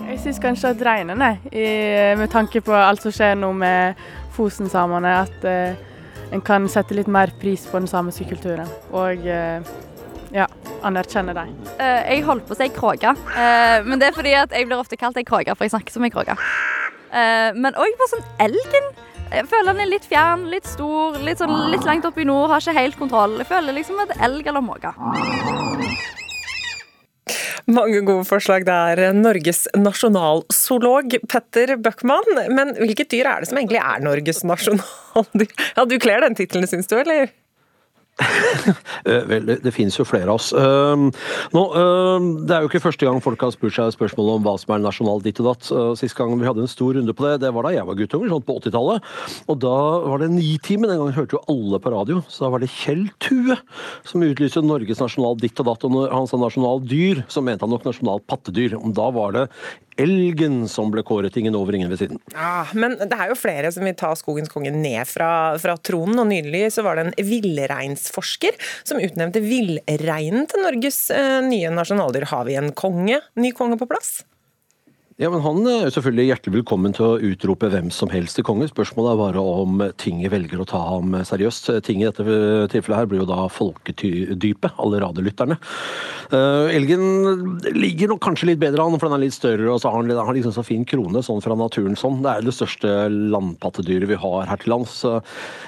[0.08, 4.00] Jeg syns kanskje at reinen, med tanke på alt som skjer nå med
[4.38, 8.70] Fosen-samene, at uh, en kan sette litt mer pris på den samiske kulturen.
[8.96, 9.74] Og uh,
[10.34, 10.48] ja,
[10.88, 11.54] anerkjenne dem.
[11.78, 13.14] Uh, jeg holdt på å si kråke,
[13.88, 16.08] men det er fordi at jeg blir ofte kalt ei kråke, for jeg snakker som
[16.08, 16.38] ei kråke.
[17.56, 18.90] men òg på sånn elgen.
[19.28, 22.52] Jeg føler den er litt fjern, litt stor, litt, sånn, litt langt oppe i nord.
[22.54, 23.36] Har ikke helt kontroll.
[23.42, 24.94] Jeg føler liksom et elg eller måke.
[27.68, 29.02] Mange gode forslag der.
[29.18, 32.30] Norges nasjonalzoolog Petter Bøckmann.
[32.56, 35.52] Men hvilket dyr er det som egentlig er Norges nasjonaldyr?
[35.76, 37.28] Ja, Du kler den tittelen, syns du, eller?
[39.08, 40.50] Eh, vel, det, det, finnes jo flere av oss.
[40.52, 41.08] Uh,
[41.54, 44.56] nå, uh, det er jo ikke første gang folk har spurt seg spørsmål om hva
[44.60, 45.70] som er nasjonal ditt og datt.
[45.72, 48.00] Uh, sist gang vi hadde en stor runde på det, det var da jeg var
[48.00, 49.08] guttunge, sånn på 80-tallet.
[49.48, 50.90] Og da var det Nitimen.
[50.92, 52.20] Den gangen hørte jo alle på radio.
[52.28, 53.56] Så da var det Kjell Tue
[54.08, 55.88] som utlyste Norges nasjonal ditt og datt.
[55.88, 58.76] Og når han sa nasjonal dyr, så mente han nok nasjonal pattedyr.
[58.82, 59.48] Om da var det
[60.02, 61.36] elgen som ble kåret.
[61.38, 62.22] Ingen over, ingen ved siden.
[62.34, 65.30] Ja, men det er jo flere som vil ta skogens konge ned fra,
[65.62, 66.22] fra tronen.
[66.24, 72.30] Og nylig så var det en villreinsforsker som utnevnte villreinen til Norges eh, nye nasjonaldyr.
[72.32, 74.22] Har vi en konge, ny konge på plass?
[75.18, 78.68] Ja, men Han er selvfølgelig hjertelig velkommen til å utrope hvem som helst til konge.
[78.70, 81.72] Spørsmålet er bare om tinget velger å ta ham seriøst.
[81.88, 85.58] Tinget i dette tilfellet her blir jo da folkedypet, alle radiolytterne.
[86.30, 89.90] Uh, elgen ligger nok kanskje litt bedre an, for den er litt større og så
[89.90, 92.20] har den har liksom så fin krone sånn fra naturen sånn.
[92.22, 95.00] Det er det største landpattedyret vi har her til lands.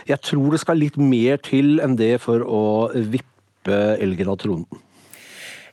[0.06, 2.62] Jeg tror det skal litt mer til enn det for å
[2.94, 4.86] vippe elgen av tronen.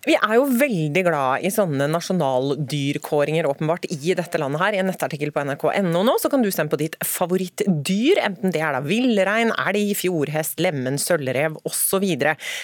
[0.06, 4.76] Vi er jo veldig glad i sånne nasjonaldyrkåringer åpenbart i dette landet her.
[4.76, 8.62] I en nettartikkel på nrk.no nå så kan du stemme på ditt favorittdyr, enten det
[8.62, 12.06] er da villrein, elg, fjordhest, lemen, sølvrev osv.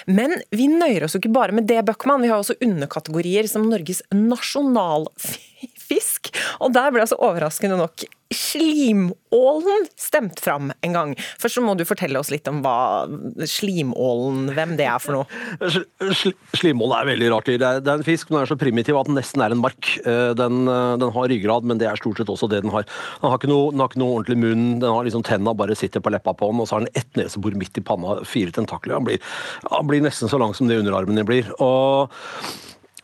[0.07, 2.23] Men vi nøyer oss jo ikke bare med det, Bøckmann.
[2.23, 4.05] Vi har også underkategorier som Norges
[5.93, 6.33] nasjonalfisk.
[6.61, 11.11] Og der ble altså overraskende nok slimålen stemt fram en gang.
[11.39, 13.05] Først så må du fortelle oss litt om hva
[13.45, 15.69] slimålen, hvem det er for noe.
[16.57, 17.51] Slimålen er veldig rart.
[17.53, 19.91] Det er, en fisk, men den er så primitiv at den nesten er en mark.
[20.01, 22.89] Eh, den, eh, den, har ryggrad, men det er stort sett også det den har.
[23.21, 26.01] Den har ikke noe, har ikke noe ordentlig munn, den har liksom tenna bare sitter
[26.01, 28.97] på leppa på den, og så har den ett nesebor midt i panna, fire tentakler.
[28.97, 29.21] Han blir,
[29.69, 31.53] han blir nesten så lang som det underarmen din blir.
[31.61, 32.09] Og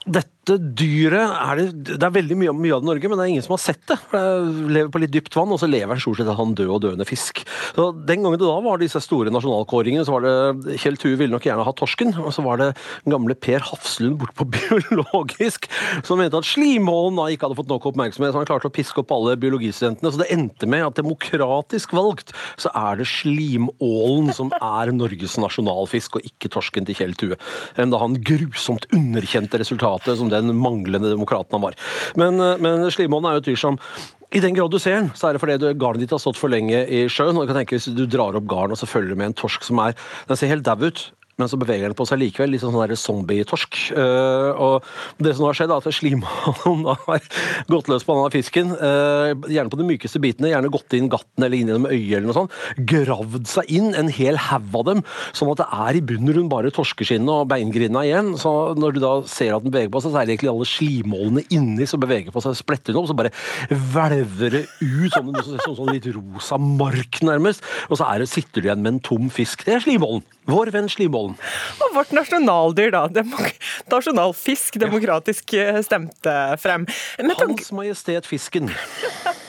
[0.08, 3.24] dette dyret er det, det er veldig mye, mye, av det i Norge, men det
[3.26, 3.98] er ingen som har sett det.
[4.08, 6.54] For det lever på litt dypt vann, og så lever den stort sett av han
[6.58, 7.42] død og døende fisk.
[7.76, 11.34] Så Den gangen det da var disse store nasjonalkåringene, så var det Kjell Tue ville
[11.34, 12.70] nok gjerne ha torsken, og så var det
[13.08, 15.68] gamle Per Hafslund borte på biologisk
[16.06, 19.02] som mente at slimålen da ikke hadde fått nok oppmerksomhet, så han klarte å piske
[19.02, 20.12] opp alle biologistudentene.
[20.14, 26.18] Så det endte med at demokratisk valgt så er det slimålen som er Norges nasjonalfisk,
[26.18, 27.38] og ikke torsken til Kjell Tue.
[27.78, 31.76] Da han grusomt underkjente resultatet som det den manglende demokraten han var.
[32.20, 33.80] Men, eh, men Slimånen er jo et dyr som
[34.28, 36.52] i den grad du ser den, så er det fordi garnet ditt har stått for
[36.52, 37.36] lenge i sjøen.
[37.36, 39.38] og du kan tenke Hvis du drar opp garn og så følger du med en
[39.40, 39.94] torsk som er
[40.28, 42.52] Den ser helt dau ut, men så beveger den på seg likevel.
[42.52, 43.78] Litt sånn zombie-torsk.
[43.94, 47.28] Uh, og det som har skjedd, er at slimhalen har
[47.70, 48.74] gått løs på denne fisken.
[48.74, 52.28] Uh, gjerne på de mykeste bitene, gjerne gått inn gatten eller inn gjennom øyet eller
[52.28, 52.56] noe sånt.
[52.90, 55.02] Gravd seg inn, en hel haug av dem,
[55.36, 58.32] sånn at det er i bunnen rundt bare torskeskinnet og beingrinda igjen.
[58.40, 60.68] Så når du da ser at den beveger på seg, så er det egentlig alle
[60.68, 63.32] slimålene inni som beveger på seg, spretter den opp, så bare
[63.70, 67.64] hvelver det ut sånn, sånn, sånn, sånn litt rosa mark, nærmest.
[67.88, 69.64] Og så er det, sitter du igjen med en tom fisk.
[69.66, 70.26] Det er slimålen.
[70.48, 71.36] Vår venn slimålen.
[71.84, 73.04] Og vårt nasjonaldyr, da.
[73.12, 73.50] Demok
[73.92, 76.86] nasjonalfisk, demokratisk eh, stemte frem.
[77.20, 78.70] Men Hans Majestet Fisken.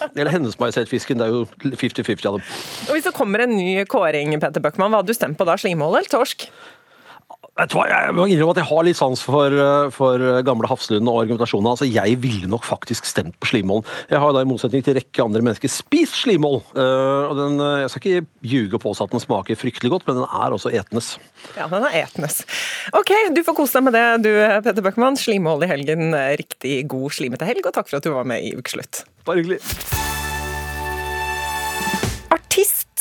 [0.09, 2.49] Eller Hennes Majestet Fisken, det er jo 50-50 av dem.
[2.89, 5.55] Og Hvis det kommer en ny kåring, Petter Bøckmann, hva hadde du stemt på da?
[5.59, 6.49] Slimål eller torsk?
[7.59, 10.39] Vet du hva, Jeg må innrømme at jeg har litt sans for, eh, for eh,
[10.47, 11.67] gamle Hafslund og argumentasjonen.
[11.73, 13.83] Altså, Jeg ville nok faktisk stemt på Slimålen.
[14.09, 16.61] Jeg har da i motsetning til rekke andre mennesker spist slimål.
[16.71, 20.21] Uh, og den, Jeg skal ikke ljuge og påstå at den smaker fryktelig godt, men
[20.21, 21.17] den er også etenes.
[21.57, 22.43] Ja, den er etenes.
[22.95, 24.31] Ok, du får kose deg med det du,
[24.63, 25.19] Petter Bøckmann.
[25.19, 26.13] Slimål i helgen.
[26.39, 29.03] Riktig god slimete helg, og takk for at du var med i Ukeslutt.
[29.27, 29.59] Bare hyggelig.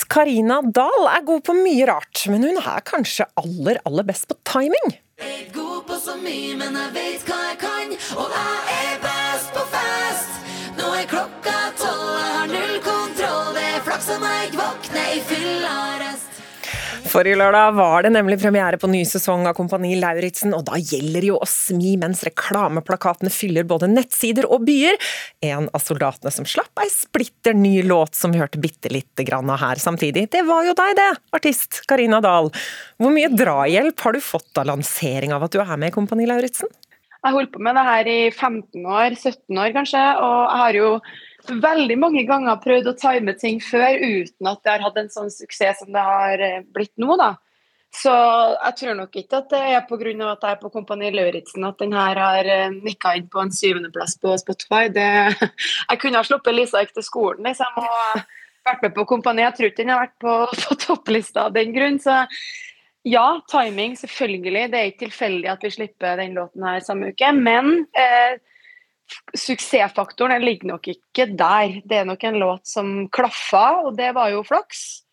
[0.09, 4.39] Karina Dahl er god på mye rart, men hun er kanskje aller, aller best på
[4.49, 4.97] timing.
[5.21, 9.01] Jeg er god på så mye, men jeg vet hva jeg kan, og jeg er
[9.05, 9.18] best
[17.09, 21.25] Forrige lørdag var det nemlig premiere på ny sesong av Kompani Lauritzen, og da gjelder
[21.25, 24.99] jo å smi mens reklameplakatene fyller både nettsider og byer.
[25.49, 29.49] En av soldatene som slapp ei splitter ny låt som vi hørte bitte lite grann
[29.53, 32.53] av her samtidig, det var jo deg det, artist Karina Dahl.
[33.01, 36.29] Hvor mye drahjelp har du fått av lansering av at du er med i Kompani
[36.29, 36.69] Lauritzen?
[37.19, 40.61] Jeg har holdt på med det her i 15 år, 17 år kanskje, og jeg
[40.63, 40.93] har jo
[41.51, 45.31] veldig mange ganger prøvd å time ting før uten at det har hatt en sånn
[45.33, 47.17] suksess som det har eh, blitt nå.
[47.21, 47.35] da.
[47.95, 50.11] Så jeg tror nok ikke at det er pga.
[50.29, 53.53] at jeg er på Kompani Lauritzen at den her har eh, nikka inn på en
[53.55, 54.89] syvendeplass på Spotify.
[54.93, 55.09] Det,
[55.91, 58.21] jeg kunne ha sluppet Lisa gikk til skolen liksom, og
[58.69, 59.47] vært med på Kompani.
[59.47, 60.35] Jeg tror ikke den har vært på,
[60.67, 61.97] på topplista av den grunn.
[62.03, 62.21] Så
[63.09, 64.69] ja, timing, selvfølgelig.
[64.73, 67.33] Det er ikke tilfeldig at vi slipper den låten her samme uke.
[67.33, 68.37] Men eh,
[69.37, 71.81] suksessfaktoren ligger nok ikke der.
[71.89, 75.05] Det er nok en låt som klaffa, og det var jo flaks.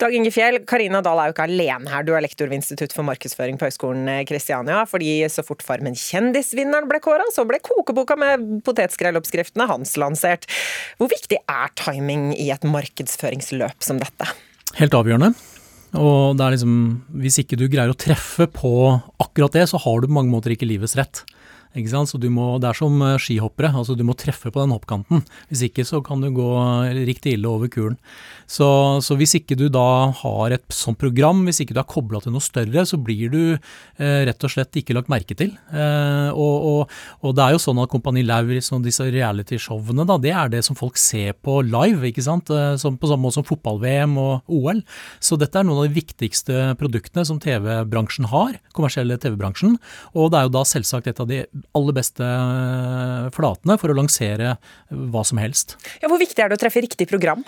[0.00, 2.04] Dag Inge Fjell, Karina Dahl er jo ikke alene her.
[2.06, 4.84] Du er lektor ved Institutt for markedsføring på Høgskolen Kristiania.
[4.88, 10.48] fordi så fort Farmen kjendisvinneren ble kåra, så ble kokeboka med potetskrelloppskriftene hans lansert.
[10.96, 14.30] Hvor viktig er timing i et markedsføringsløp som dette?
[14.78, 15.34] Helt avgjørende.
[15.96, 16.72] Og det er liksom,
[17.22, 18.72] hvis ikke du greier å treffe på
[19.20, 21.24] akkurat det, så har du på mange måter ikke livets rett.
[21.78, 22.10] Ikke sant?
[22.10, 25.24] Så du må, Det er som eh, skihoppere, altså du må treffe på den hoppkanten.
[25.50, 26.48] Hvis ikke så kan du gå
[27.08, 27.98] riktig ille over kulen.
[28.48, 28.66] Så,
[29.04, 32.32] så hvis ikke du da har et sånt program, hvis ikke du er kobla til
[32.32, 35.52] noe større, så blir du eh, rett og slett ikke lagt merke til.
[35.68, 40.16] Eh, og, og, og, det er jo sånn at Kompani Lauritz og disse realityshowene, da,
[40.22, 42.48] det er det som folk ser på live, ikke sant.
[42.54, 44.80] Eh, som, på samme måte som fotball-VM og OL.
[45.20, 49.76] Så dette er noen av de viktigste produktene som TV-bransjen har, kommersielle TV-bransjen.
[50.16, 51.44] Og det er jo da selvsagt et av de
[51.76, 54.56] aller beste eh, flatene for å lansere
[54.88, 55.76] hva som helst.
[56.02, 57.44] Ja, hvor viktig er det å treffe riktig program?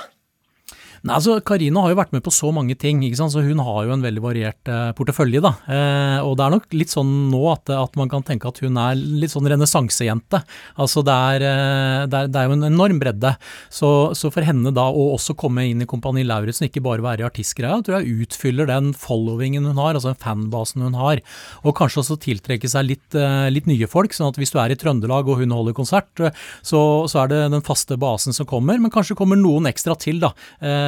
[1.01, 3.32] Nei, altså Karina har jo vært med på så mange ting, ikke sant?
[3.32, 5.40] så hun har jo en veldig variert eh, portefølje.
[5.40, 5.55] da.
[5.64, 8.76] Eh, og det er nok litt sånn nå at, at, man kan tenke at hun
[8.80, 10.42] er litt sånn renessansejente.
[10.80, 13.32] Altså det er, eh, det, det er, jo en enorm bredde.
[13.72, 17.24] Så, så, for henne da å også komme inn i Kompani Lauritzen, ikke bare være
[17.24, 21.24] i artistgreia, tror jeg utfyller den followingen hun har, altså den fanbasen hun har.
[21.64, 24.74] Og kanskje også tiltrekke seg litt, eh, litt nye folk, sånn at hvis du er
[24.74, 28.48] i Trøndelag og hun holder konsert, eh, så, så er det den faste basen som
[28.48, 30.20] kommer, men kanskje kommer noen ekstra til.
[30.20, 30.34] da.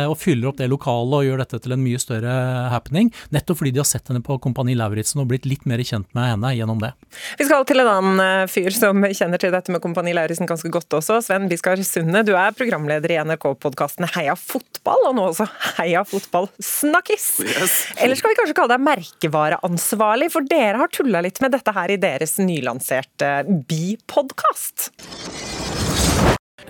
[0.02, 2.34] Eh, og fyller opp det lokalet og gjør dette til en mye større
[2.72, 3.10] happening.
[3.34, 6.32] Nettopp fordi de har sett henne på Kompani Lauritzen og blitt litt mer kjent med
[6.34, 6.92] henne gjennom det.
[7.40, 10.70] Vi skal til en annen eh, fyr som kjenner til dette med Kompani Lauritzen ganske
[10.72, 11.20] godt også.
[11.24, 15.48] Sven Biskar Sunde, du er programleder i NRK-podkasten Heia fotball, og nå også
[15.78, 17.28] Heia fotball snakkis.
[17.46, 17.78] Yes.
[18.02, 21.92] Eller skal vi kanskje kalle deg merkevareansvarlig, for dere har tulla litt med dette her
[21.92, 23.34] i deres nylanserte
[23.68, 24.90] Bi-podkast.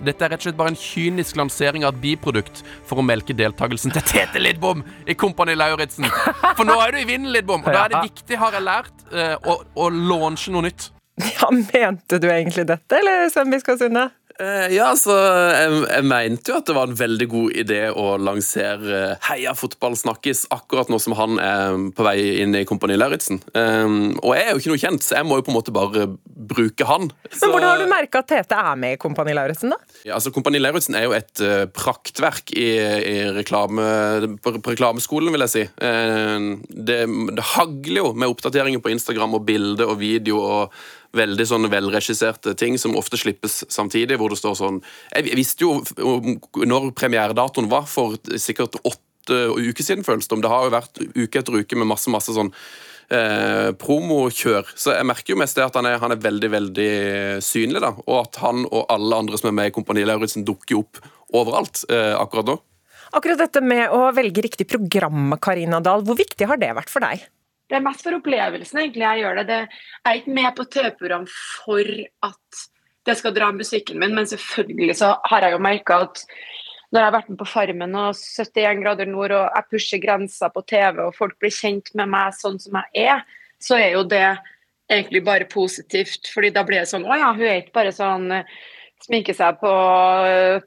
[0.00, 3.36] Dette er rett og slett bare en kynisk lansering av et biprodukt for å melke
[3.36, 6.08] deltakelsen til Tete Lidbom i Kompani Lauritzen.
[6.56, 9.06] For nå er du i vinden, Lidbom, og da er det viktig, har jeg lært,
[9.12, 10.90] eh, å, å launche noe nytt.
[11.20, 14.06] Ja, Mente du egentlig dette, eller Sven Biskår Sunde?
[14.40, 18.06] Uh, ja, altså, jeg, jeg, mente jo at det var en veldig god idé å
[18.20, 22.96] lansere uh, Heia fotball snakkes akkurat nå som han er på vei inn i Kompani
[22.96, 23.42] Lauritzen.
[23.52, 25.74] Um, og jeg er jo ikke noe kjent, så jeg må jo på en måte
[25.74, 26.06] bare
[26.52, 27.10] bruke han.
[27.28, 29.80] Så, Men Hvordan har du merka at Tete er med i Kompani Lauritzen, da?
[30.06, 32.70] Ja, altså, Kompani Lauritzen er jo et uh, praktverk i,
[33.12, 33.84] i reklame,
[34.42, 35.62] på, på, reklameskolen, vil jeg si.
[35.82, 36.98] det,
[37.36, 40.40] det hagler jo med oppdateringer på Instagram og bilde og video.
[40.40, 44.80] og veldig sånn velregisserte ting som ofte slippes samtidig, hvor det står sånn
[45.12, 45.80] Jeg visste jo
[46.68, 50.42] når premieredatoen var for sikkert åtte uker siden, føles det om.
[50.42, 52.50] Det har jo vært uke etter uke med masse, masse sånn
[53.12, 54.72] eh, promokjør.
[54.74, 56.90] Så jeg merker jo mest det at han er, han er veldig, veldig
[57.44, 57.92] synlig, da.
[58.06, 61.02] Og at han og alle andre som er med i Kompani Lauritzen, dukker opp
[61.38, 62.58] overalt eh, akkurat nå.
[63.12, 67.04] Akkurat dette med å velge riktig program, Karina Dahl, hvor viktig har det vært for
[67.04, 67.26] deg?
[67.72, 69.46] Det er mest for opplevelsen egentlig jeg gjør det.
[69.48, 71.92] det jeg er ikke med på TV-program for
[72.28, 72.58] at
[73.08, 76.20] det skal dra musikken min, men selvfølgelig så har jeg jo merka at
[76.92, 80.52] når jeg har vært med på Farmen og 71 grader nord og jeg pusher grenser
[80.52, 83.24] på TV og folk blir kjent med meg sånn som jeg er,
[83.56, 84.26] så er jo det
[84.92, 86.28] egentlig bare positivt.
[86.34, 88.28] fordi da blir det sånn Å ja, hun er ikke bare sånn
[89.06, 89.72] sminke seg på,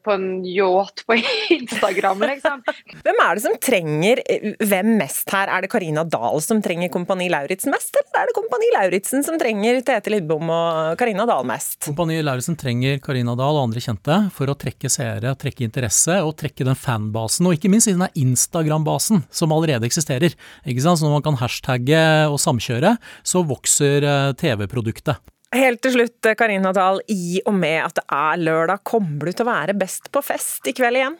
[0.05, 1.17] på en yacht på
[1.55, 2.63] Instagram, liksom.
[3.05, 4.21] Hvem er det som trenger
[4.59, 5.51] hvem mest her?
[5.51, 9.39] Er det Karina Dahl som trenger Kompani Lauritzen mest, eller er det Kompani Lauritzen som
[9.41, 11.81] trenger Tete Lidbom og Karina Dahl mest?
[11.87, 16.35] Kompani Lauritzen trenger Karina Dahl og andre kjente for å trekke seere, trekke interesse og
[16.39, 20.35] trekke den fanbasen, og ikke minst i denne Instagram-basen som allerede eksisterer.
[20.65, 20.99] Ikke sant?
[20.99, 25.21] Så når man kan hashtagge og samkjøre, så vokser eh, TV-produktet.
[25.55, 26.99] Helt til slutt, Karina Dahl.
[27.07, 30.67] I og med at det er lørdag, kommer du til å være best på fest
[30.67, 31.15] i kveld igjen?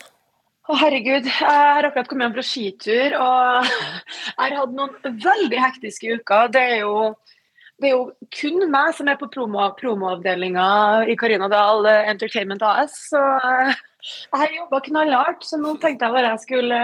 [0.66, 5.62] Å herregud, jeg har akkurat kommet hjem fra skitur og jeg har hatt noen veldig
[5.62, 6.52] hektiske uker.
[6.52, 7.14] Det er jo,
[7.80, 12.98] det er jo kun meg som er på promoavdelinga promo i Karina Dahl Entertainment AS.
[13.14, 16.82] Så jeg har jobba knallhardt, så nå tenkte jeg bare jeg skulle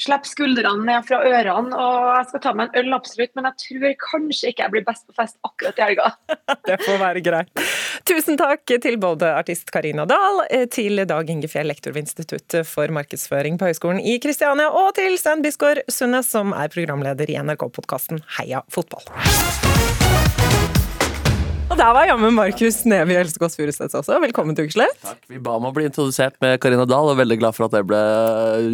[0.00, 1.76] Slipp skuldrene ned fra ørene.
[1.76, 4.86] og Jeg skal ta meg en øl, absolutt, men jeg tror kanskje ikke jeg blir
[4.86, 6.10] best på fest akkurat i helga.
[6.68, 7.64] det får være greit.
[8.08, 10.42] Tusen takk til både artist Karina Dahl,
[10.72, 15.18] til Dag Inge Fjell, lektor ved Instituttet for markedsføring på Høgskolen i Kristiania, og til
[15.20, 19.04] Stein Bisgaard Sundnes, som er programleder i NRK-podkasten Heia fotball.
[21.80, 24.18] Der var jammen Markus Neby Elskås Furuseth også.
[24.20, 24.98] Velkommen til Ukeslett.
[25.00, 25.22] Takk.
[25.32, 27.72] Vi ba om å bli introdusert med Karina Dahl, og er veldig glad for at
[27.72, 28.00] det ble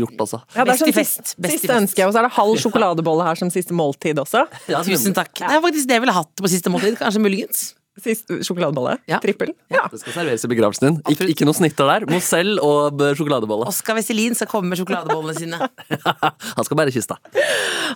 [0.01, 0.41] gjort også.
[0.57, 1.37] Ja, det er sånn fest.
[1.39, 4.43] siste ønske, og så er det halv sjokoladebolle her som siste måltid også.
[4.67, 5.39] Ja, Tusen takk.
[5.39, 6.99] Det er faktisk det jeg ville hatt på siste måltid.
[6.99, 7.63] Kanskje muligens.
[8.03, 8.99] Sist sjokoladebolle?
[9.09, 9.21] Ja.
[9.23, 9.55] Trippel?
[9.73, 9.87] Ja.
[9.93, 10.99] Det skal serveres i begravelsen din.
[11.15, 12.07] Ik ikke noe snitter der.
[12.11, 13.69] Mozell og sjokoladebolle.
[13.71, 15.61] Oskar Veselin skal komme med sjokoladebollene sine.
[16.59, 17.17] Han skal bare kista.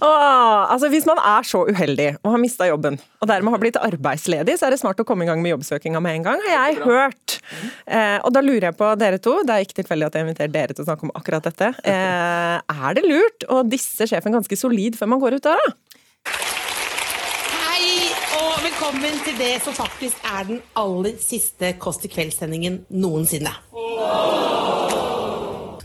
[0.01, 4.57] Altså, hvis man er så uheldig og har mista jobben, og dermed har blitt arbeidsledig,
[4.59, 6.81] så er det smart å komme i gang med jobbsøkinga med en gang, har jeg
[6.85, 7.37] hørt.
[7.85, 10.55] Eh, og da lurer jeg på dere to, det er ikke tilfeldig at jeg inviterer
[10.55, 11.73] dere til å snakke om akkurat dette.
[11.85, 12.57] Eh,
[12.89, 15.73] er det lurt å disse sjefen ganske solid før man går ut døra?
[18.61, 23.53] Og velkommen til det som faktisk er den aller siste Kåss til kveld-sendingen noensinne.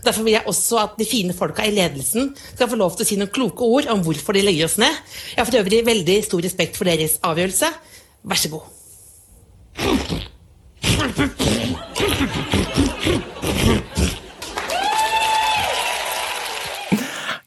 [0.04, 3.08] Derfor vil jeg også at de fine folka i ledelsen skal få lov til å
[3.08, 4.92] si noen kloke ord om hvorfor de legger oss ned.
[5.32, 7.72] Jeg har for øvrig veldig stor respekt for deres avgjørelse.
[8.28, 8.64] Vær så god.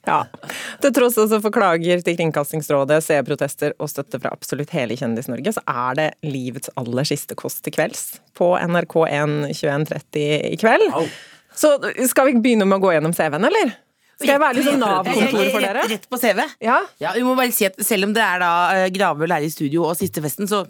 [0.07, 0.21] Ja.
[0.81, 5.99] Til tross for klager til Kringkastingsrådet, seerprotester og støtte fra absolutt hele Kjendis-Norge, så er
[5.99, 8.05] det livets aller siste Kåss til kvelds
[8.37, 10.87] på NRK1 21.30 i kveld.
[11.55, 11.75] Så
[12.09, 13.75] skal vi begynne med å gå gjennom CV-en, eller?
[14.19, 15.83] Skal jeg være litt sånn Nav-kontor for dere?
[15.87, 16.41] Rett, på CV?
[16.63, 16.81] Ja.
[17.15, 19.85] Vi må bare si at selv om det er da eh, Gravøl er i studio
[19.87, 20.65] og siste festen, så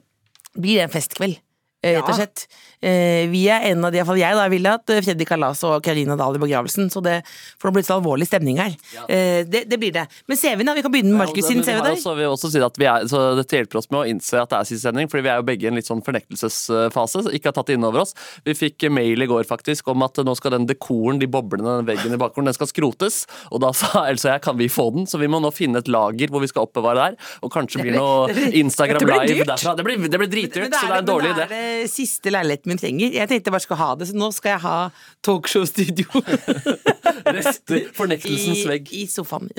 [0.54, 1.40] blir det en festkveld.
[1.84, 2.46] Eh, Rett og slett.
[2.82, 5.82] Eh, Vi er en av de, iallfall jeg, da, ville hatt eh, Freddy Kalas og
[5.86, 7.20] Karina Dahl i begravelsen, så det
[7.60, 8.76] får nå blitt så alvorlig stemning her.
[8.96, 9.06] Ja.
[9.50, 10.06] Det, det blir det.
[10.30, 10.76] Men CV-en, da?
[10.78, 11.96] Vi kan begynne med Markus sin CV der.
[11.96, 14.52] også, vi også si at vi er, så Dette hjelper oss med å innse at
[14.52, 17.24] det er siste sending, fordi vi er jo begge i en litt sånn fornektelsesfase.
[17.26, 18.16] så Ikke har tatt det inn over oss.
[18.48, 21.90] Vi fikk mail i går faktisk om at nå skal den dekoren, de boblene, den
[21.90, 23.24] veggen i bakgrunnen, den skal skrotes.
[23.52, 25.82] Og da sa Else og jeg kan vi få den, så vi må nå finne
[25.84, 27.20] et lager hvor vi skal oppbevare der.
[27.46, 29.76] Og kanskje blir noe Instagram Live derfra.
[29.78, 31.48] Det blir, det blir dritdyrt, så det er en dårlig idé.
[31.70, 33.14] Det siste leiligheten min trenger.
[33.16, 34.78] Jeg tenkte jeg bare skulle ha det, så nå skal jeg ha
[35.26, 36.24] talkshow-studio.
[38.00, 38.90] Fornektelsens vegg.
[38.94, 39.50] I, i sofaen.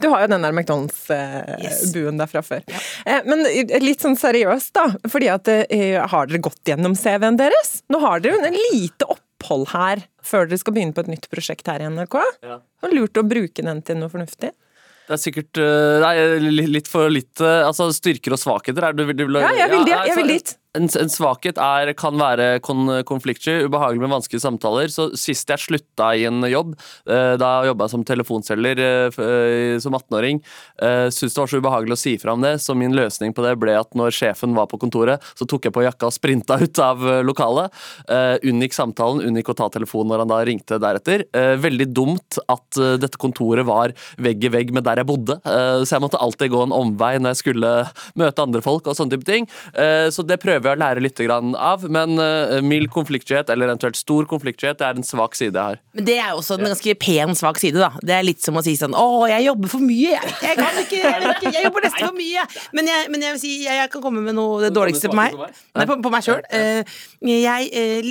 [0.00, 2.64] Du har jo den der McDonald's-buen der fra før.
[3.04, 3.44] Eh, Men
[3.84, 4.86] litt sånn seriøst, da.
[5.10, 7.80] Fordi at eh, Har dere gått gjennom CV-en deres?
[7.92, 11.30] Nå har dere jo en lite opphold her før dere skal begynne på et nytt
[11.32, 12.18] prosjekt her i NRK.
[12.44, 12.58] Ja.
[12.60, 14.52] Det var lurt å bruke den til noe fornuftig.
[15.10, 15.58] Det er sikkert
[16.04, 16.12] Nei,
[16.70, 19.96] litt for lite Altså, styrker og svakheter er du, du, du, Ja, jeg vil dit,
[20.06, 20.52] jeg vil dit.
[20.78, 24.90] En, en svakhet er, kan være kon, konfliktsky, ubehagelig med vanskelige samtaler.
[24.94, 26.76] Så Sist jeg slutta i en jobb,
[27.10, 30.38] eh, da jobba jeg som telefonselger eh, eh, som 18-åring,
[30.78, 33.42] eh, syntes det var så ubehagelig å si fra om det, så min løsning på
[33.42, 36.60] det ble at når sjefen var på kontoret, så tok jeg på jakka og sprinta
[36.62, 37.74] ut av eh, lokalet.
[38.06, 41.26] Eh, unngikk samtalen, unngikk å ta telefonen når han da ringte deretter.
[41.34, 43.90] Eh, veldig dumt at dette kontoret var
[44.22, 47.34] vegg i vegg med der jeg bodde, så jeg måtte alltid gå en omvei når
[47.34, 47.70] jeg skulle
[48.18, 49.46] møte andre folk og sånne type ting.
[50.14, 54.28] Så det prøver jeg å lære litt av, men uh, mild konfliktskyhet, eller eventuelt stor
[54.30, 55.80] konfliktskyhet, er en svak side jeg har.
[55.96, 57.90] Men det er også en ganske pen, svak side, da.
[58.02, 60.34] Det er litt som å si sånn Å, jeg jobber for mye, jeg.
[60.44, 62.46] Jeg kan ikke, jeg, ikke, jeg jobber nesten for mye.
[62.76, 65.18] Men jeg, men jeg vil si, jeg, jeg kan komme med noe det dårligste på
[65.18, 65.36] meg.
[65.76, 66.42] Nei, på, på meg sjøl.
[67.26, 68.10] jeg, eh,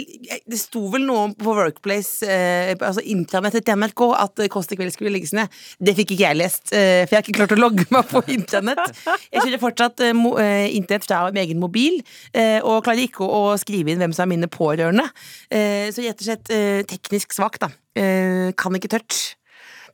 [0.50, 4.80] det sto vel noe på Workplace, eh, altså intranettet til NRK, at eh, Kåss til
[4.80, 5.52] kveld skulle legges ned.
[5.80, 8.24] Det fikk ikke jeg lest, eh, for jeg har ikke klart å logge meg på
[8.36, 8.94] intranett.
[9.30, 12.00] Jeg kjører fortsatt eh, eh, internett fra min egen mobil,
[12.34, 15.08] eh, og klarer ikke å, skrive inn hvem som er mine pårørende.
[15.52, 17.72] Eh, så rett og slett eh, teknisk svak, da.
[18.00, 19.39] Eh, kan ikke touch.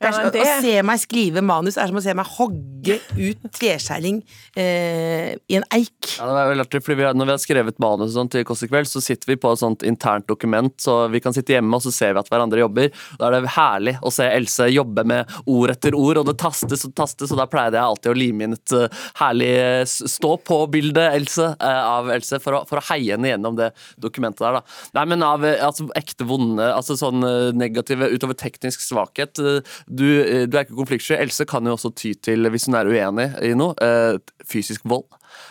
[0.00, 3.00] Det er, Ja, det- Å se meg skrive manus er som å se meg hogge
[3.16, 4.22] ut treskjæring
[4.56, 6.18] eh, i en eik.
[6.18, 8.44] Ja, det er veldig artig, fordi vi har, Når vi har skrevet manus sånn, til
[8.44, 11.54] Kåss i kveld, så sitter vi på et sånt internt dokument, så vi kan sitte
[11.56, 12.90] hjemme og så ser vi at hverandre jobber.
[13.18, 16.84] Da er det herlig å se Else jobbe med ord etter ord, og det tastes
[16.84, 18.88] og tastes, og da pleide jeg alltid å lime inn et uh,
[19.20, 23.70] herlig eh, stå-på-bilde Else, uh, av Else for å, for å heie henne gjennom det
[24.02, 24.58] dokumentet der.
[24.58, 24.62] da.
[24.98, 27.24] Nei, men av altså, ekte vonde, altså sånn
[27.56, 29.40] negative utover teknisk svakhet.
[29.86, 31.14] Du, eh, du er ikke konfliktsky.
[31.14, 35.06] Else kan jo også ty til, hvis hun er uenig i noe, eh, fysisk vold.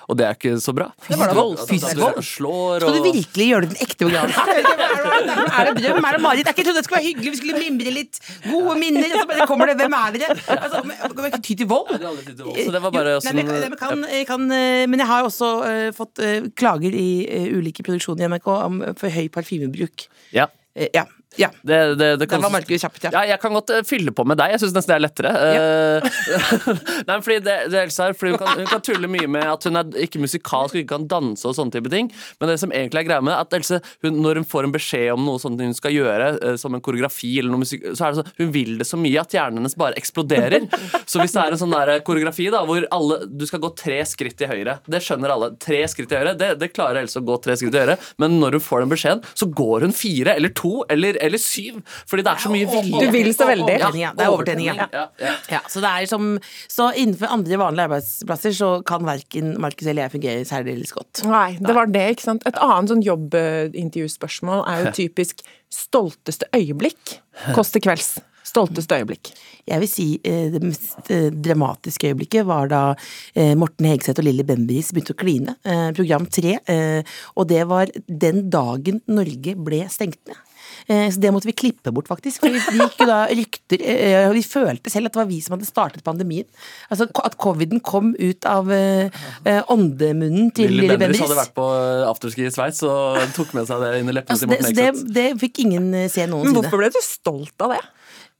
[0.10, 0.90] Og det er ikke så bra.
[1.06, 1.56] Fysisk vold.
[1.70, 2.20] Fysisk vold?
[2.26, 4.34] Slår Skal du virkelig gjøre det til en ekte program?
[5.56, 6.04] Er det drøm?
[6.04, 6.50] Er det mareritt?
[6.50, 8.20] Jeg trodde det skulle være hyggelig, vi skulle mimre litt.
[8.44, 9.08] Gode minner.
[9.08, 10.36] Og så bare kommer det Hvem er dere?
[10.36, 11.94] Altså, kan vi ikke ty til vold?
[11.96, 14.46] Så det var bare Jo, sånn nei, men, jeg kan, jeg kan,
[14.92, 15.52] men jeg har også
[15.96, 16.22] fått
[16.60, 17.08] klager i
[17.56, 20.10] ulike produksjoner i NRK om for høy parfymebruk.
[20.36, 20.50] Ja.
[20.76, 21.06] Ja.
[21.40, 21.50] Ja.
[21.62, 23.12] Det, det, det Der var Markus kjapt, ja.
[23.14, 24.56] Ja, jeg kan godt eh, fylle på med deg.
[24.56, 25.32] Jeg syns nesten det er lettere.
[25.56, 25.64] Ja.
[27.08, 29.48] Nei, men fordi det, det Else er, fordi hun kan, hun kan tulle mye med
[29.50, 32.12] at hun er ikke musikalsk og ikke kan danse og sånne type ting.
[32.40, 35.12] Men det som egentlig er greia med at Else, hun, når hun får en beskjed
[35.16, 38.16] om noe sånt hun skal gjøre, eh, som en koreografi eller noe musikk, så er
[38.16, 40.68] det sånn hun vil det så mye at hjernen hennes bare eksploderer.
[41.06, 44.00] Så hvis det er en sånn der koreografi da, hvor alle, du skal gå tre
[44.08, 45.52] skritt til høyre, det skjønner alle.
[45.62, 48.38] Tre skritt til høyre, det, det klarer Else å gå tre skritt til høyre, men
[48.42, 51.82] når hun får den beskjeden, så går hun fire eller to eller, eller syv.
[52.10, 53.02] Fordi det er så mye vilje.
[53.02, 53.78] Du vil så veldig.
[53.82, 54.88] Ja, det er overtenning, ja.
[54.94, 55.34] Ja, ja.
[55.52, 56.36] Ja, så, det er som,
[56.72, 61.26] så innenfor andre vanlige arbeidsplasser så kan verken Markus eller jeg fungere særdeles godt.
[61.30, 62.46] Nei, det var det, ikke sant.
[62.50, 67.20] Et annet sånn jobbintervjuspørsmål er jo typisk stolteste øyeblikk.
[67.56, 68.16] Kåss til kvelds.
[68.46, 69.32] Stolteste øyeblikk.
[69.66, 72.82] Jeg vil si eh, det mest eh, dramatiske øyeblikket var da
[73.34, 75.56] eh, Morten Hegseth og Lilly Bendriss begynte å kline.
[75.98, 76.60] Program tre.
[77.36, 80.38] Og det var den dagen Norge ble stengt ned.
[80.88, 82.44] Eh, Så det måtte vi klippe bort, faktisk.
[82.44, 85.56] For vi gikk jo da rykter eh, Vi følte selv at det var vi som
[85.56, 86.46] hadde startet pandemien.
[86.94, 89.10] Altså At coviden kom ut av eh,
[89.74, 91.26] åndemunnen til Lilly Lilly Bendriss Bendriss.
[91.26, 91.68] hadde vært på
[92.12, 95.02] afterski i Sveits og tok med seg det inn i leppene Altså, til det, Morten
[95.02, 96.52] så det, det fikk ingen se noensinne.
[96.52, 97.82] Men hvorfor ble du stolt av det?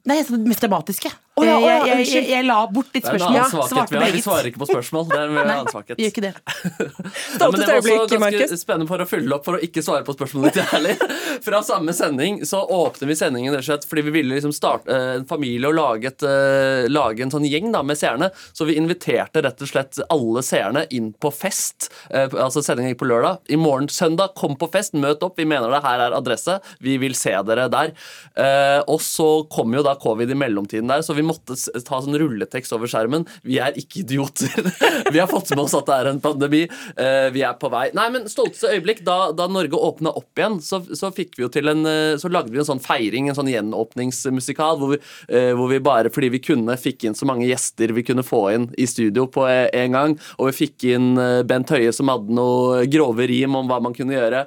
[0.06, 1.10] Nei, det mest dramatiske.
[1.36, 3.36] Å ja, oh, ja, jeg, jeg, jeg, jeg la bort litt Det er en spørsmål.
[3.36, 4.14] annen svakhet vi har.
[4.16, 5.08] Vi svarer ikke på spørsmål.
[5.10, 6.00] Det er en annen svakhet.
[6.00, 6.34] gjør ikke det.
[7.36, 10.06] Ja, men det var også ganske spennende for å fylle opp for å ikke svare
[10.08, 10.94] på spørsmålet ditt ærlig.
[11.46, 14.88] Fra samme sending så åpner vi sendingen rett og slett fordi vi ville liksom starte
[14.96, 18.32] eh, en familie og lage, et, eh, lage en sånn gjeng da med seerne.
[18.56, 21.90] Så vi inviterte rett og slett alle seerne inn på fest.
[22.16, 23.44] Altså Sendingen gikk på lørdag.
[23.52, 25.36] I morgen søndag, kom på fest, møt opp.
[25.42, 26.58] Vi mener det, her er adresse.
[26.80, 27.92] Vi vil se dere der.
[28.40, 32.18] Eh, og så kom jo da covid i mellomtiden der, så vi måtte ta sånn
[32.20, 33.26] rulletekst over skjermen.
[33.46, 34.70] Vi er ikke idioter.
[35.14, 36.64] vi har fått med oss at det er en pandemi.
[36.96, 37.88] Eh, vi er på vei.
[37.98, 41.52] Nei, men stolteste øyeblikk, da, da Norge åpna opp igjen, så, så fikk vi jo
[41.54, 45.52] til en eh, Så lagde vi en sånn feiring, en sånn gjenåpningsmusikal, hvor vi, eh,
[45.58, 48.68] hvor vi bare fordi vi kunne, fikk inn så mange gjester vi kunne få inn
[48.82, 50.18] i studio på en gang.
[50.40, 51.14] Og vi fikk inn
[51.48, 54.44] Bent Høie som hadde noe grove rim om hva man kunne gjøre.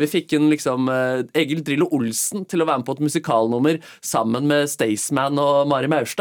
[0.00, 0.88] Vi fikk inn liksom
[1.36, 5.90] Egil Drillo Olsen til å være med på et musikalnummer sammen med Staysman og Mari
[5.90, 6.19] Maurstad.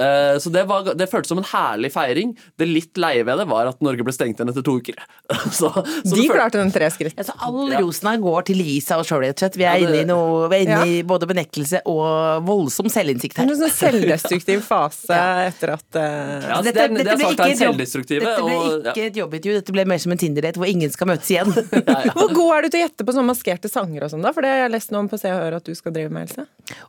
[0.00, 2.34] Eh, så det, var, det føltes som en herlig feiring.
[2.60, 4.98] Det litt leie ved det var at Norge ble stengt igjen etter to uker.
[5.58, 7.16] så, så De klarte den tre skritt.
[7.20, 9.58] Altså, all rosen her går til Lisa og sjøl, rett og slett.
[9.60, 10.84] Vi er Ja, det- inne i noe Vi er inne Ja.
[10.86, 13.48] i både benektelse og voldsom selvinnsikt her.
[13.50, 15.16] En sånn selvdestruktiv fase
[15.48, 16.48] etter at uh...
[16.50, 19.56] Ja, det er- det er sagt av en selvdestruktive, Dette ble og- ikke et jobbintervju,
[19.60, 21.50] dette ble mer som en Tinder-date hvor ingen skal møtes igjen.
[22.16, 24.32] Hvor god er du til å gjette på sånne maskerte sanger og sånn, da?
[24.34, 26.10] For det har jeg lest noe om på Se og Hør at du skal drive
[26.12, 26.44] med, Else.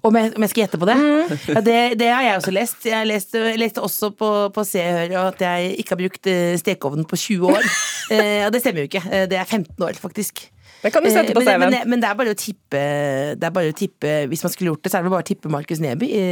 [0.08, 0.96] Om jeg, om jeg skal gjette på det?
[1.00, 1.32] Mm.
[1.56, 1.78] Ja, det?
[2.02, 2.86] Det har jeg også lest.
[2.90, 6.56] Jeg leste, leste også på, på Se og Hør at jeg ikke har brukt eh,
[6.62, 7.70] stekeovnen på 20 år.
[8.12, 9.00] Eh, og det stemmer jo ikke.
[9.08, 10.42] Eh, Det er 15 år, faktisk.
[10.82, 12.82] Det kan du sette på Eh, men, men, men det er bare å tippe
[13.40, 15.30] Det er bare å tippe Hvis man skulle gjort det, så er det bare å
[15.30, 16.26] tippe Markus Neby i,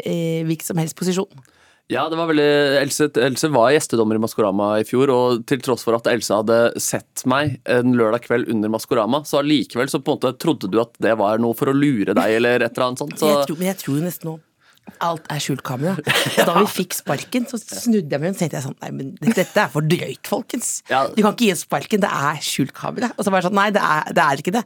[0.00, 0.16] i
[0.46, 1.44] hvilken som helst posisjon.
[1.92, 2.46] Ja, det var veldig
[2.80, 6.56] Else, Else var gjestedommer i Maskorama i fjor, og til tross for at Else hadde
[6.82, 10.80] sett meg en lørdag kveld under Maskorama, så allikevel så på en måte trodde du
[10.82, 13.14] at det var noe for å lure deg, eller et eller annet sånt.
[13.20, 14.34] Så, Jeg tror, men jeg tror nesten nå
[15.04, 15.96] alt er skjult kamera.
[16.46, 19.44] Da vi fikk sparken, så snudde jeg meg og tenkte jeg sånn Nei, men dette,
[19.58, 20.68] er for drøyt, folkens.
[20.86, 23.10] Du kan ikke gi oss sparken, det er skjult kamera.
[23.16, 24.62] Og så var jeg sånn Nei, det er, det er ikke det.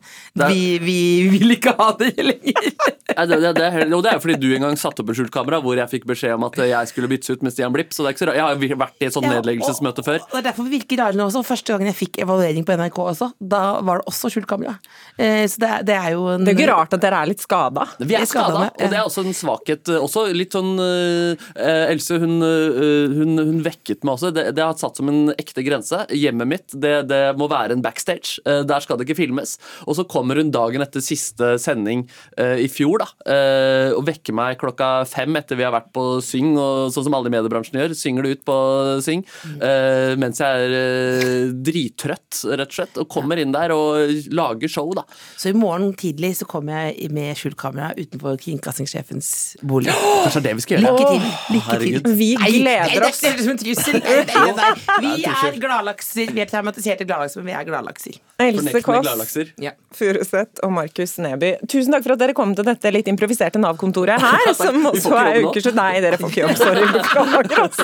[0.50, 0.96] Vi, vi
[1.32, 2.70] vil ikke ha det lenger.
[3.16, 5.18] Nei, det, det, det, og det er jo fordi du en gang satte opp et
[5.18, 7.90] skjult kamera hvor jeg fikk beskjed om at jeg skulle byttes ut med Stian Blipp.
[7.96, 8.38] Så det er ikke så rart.
[8.38, 10.20] Jeg har vært i et sånt nedleggelsesmøte før.
[10.28, 11.42] Og det er derfor vi virker rare nå også.
[11.48, 14.76] Første gangen jeg fikk evaluering på NRK også, da var det også skjult kamera.
[15.18, 17.32] Eh, så det, er- det er jo en Det er ikke rart at dere er
[17.32, 17.88] litt skada.
[17.98, 19.90] Vi er skada, og det er også en svakhet.
[19.90, 24.32] eh, Også litt sånn eh, Else, hun, eh, hun, hun vekket meg også.
[24.34, 26.02] Det, det har satt som en ekte grense.
[26.16, 28.40] Hjemmet mitt, det, det må være en backstage.
[28.42, 29.54] Eh, der skal det ikke filmes.
[29.86, 32.04] Og så kommer hun dagen etter siste sending
[32.40, 36.06] eh, i fjor da, eh, og vekker meg klokka fem etter vi har vært på
[36.24, 37.94] Syng, og sånn som alle i mediebransjen gjør.
[37.98, 38.58] Synger det ut på
[39.06, 39.22] Syng.
[39.60, 43.00] eh, mens jeg er eh, drittrøtt, rett og slett.
[43.04, 45.06] Og kommer inn der og lager show, da.
[45.38, 49.30] Så i morgen tidlig så kommer jeg med skjult kamera utenfor kringkastingssjefens
[49.62, 49.94] bolig.
[50.00, 50.92] Kanskje det er det vi skal gjøre?
[50.94, 51.20] Lykke til.
[51.56, 52.16] Lykke til.
[52.20, 53.20] Vi gleder oss.
[53.20, 54.00] Det høres ut som en trussel.
[54.00, 54.72] Nei, nei, nei.
[55.04, 56.34] Vi er er gladlakser.
[56.34, 58.18] Vi er traumatiserte gladlakser, men vi er gladlakser.
[58.40, 59.36] Else Kåss.
[59.60, 59.72] Ja.
[59.94, 61.52] Furuseth og Markus Neby.
[61.70, 65.40] Tusen takk for at dere kom til dette litt improviserte Nav-kontoret her, som også er
[65.46, 65.74] uker nå.
[65.80, 66.86] Nei, dere får ikke jobb, sorry.
[66.96, 67.82] Beklager, ass.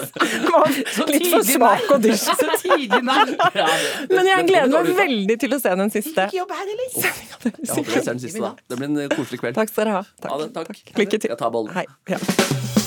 [1.11, 2.31] Litt for svak og dysj.
[2.31, 3.21] Så tydelig nei.
[4.17, 6.29] Men jeg gleder meg veldig til å se den siste.
[6.31, 6.75] Ikke jobb her
[8.41, 8.55] da.
[8.67, 9.59] Det blir en koselig kveld.
[9.59, 10.05] Takk skal dere ha.
[10.27, 10.75] Ha takk.
[10.97, 11.31] Lykke til.
[11.33, 11.75] Jeg tar bollen.
[11.77, 12.86] Hei.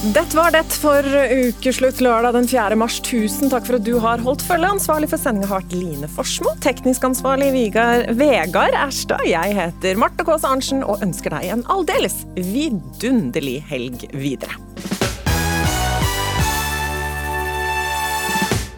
[0.00, 2.76] Dette var det for ukeslutt lørdag den 4.
[2.80, 2.94] mars.
[3.04, 4.70] Tusen takk for at du har holdt følge.
[4.72, 6.54] Ansvarlig for sendinga har vært Line Forsmo.
[6.64, 9.20] Teknisk ansvarlig Vegard, Vegard Erstad.
[9.28, 14.56] Jeg heter Marte Kaas Arntzen og ønsker deg en aldeles vidunderlig helg videre.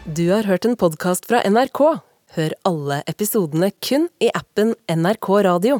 [0.03, 1.85] Du har hørt en podkast fra NRK.
[2.35, 5.79] Hør alle episodene kun i appen NRK Radio.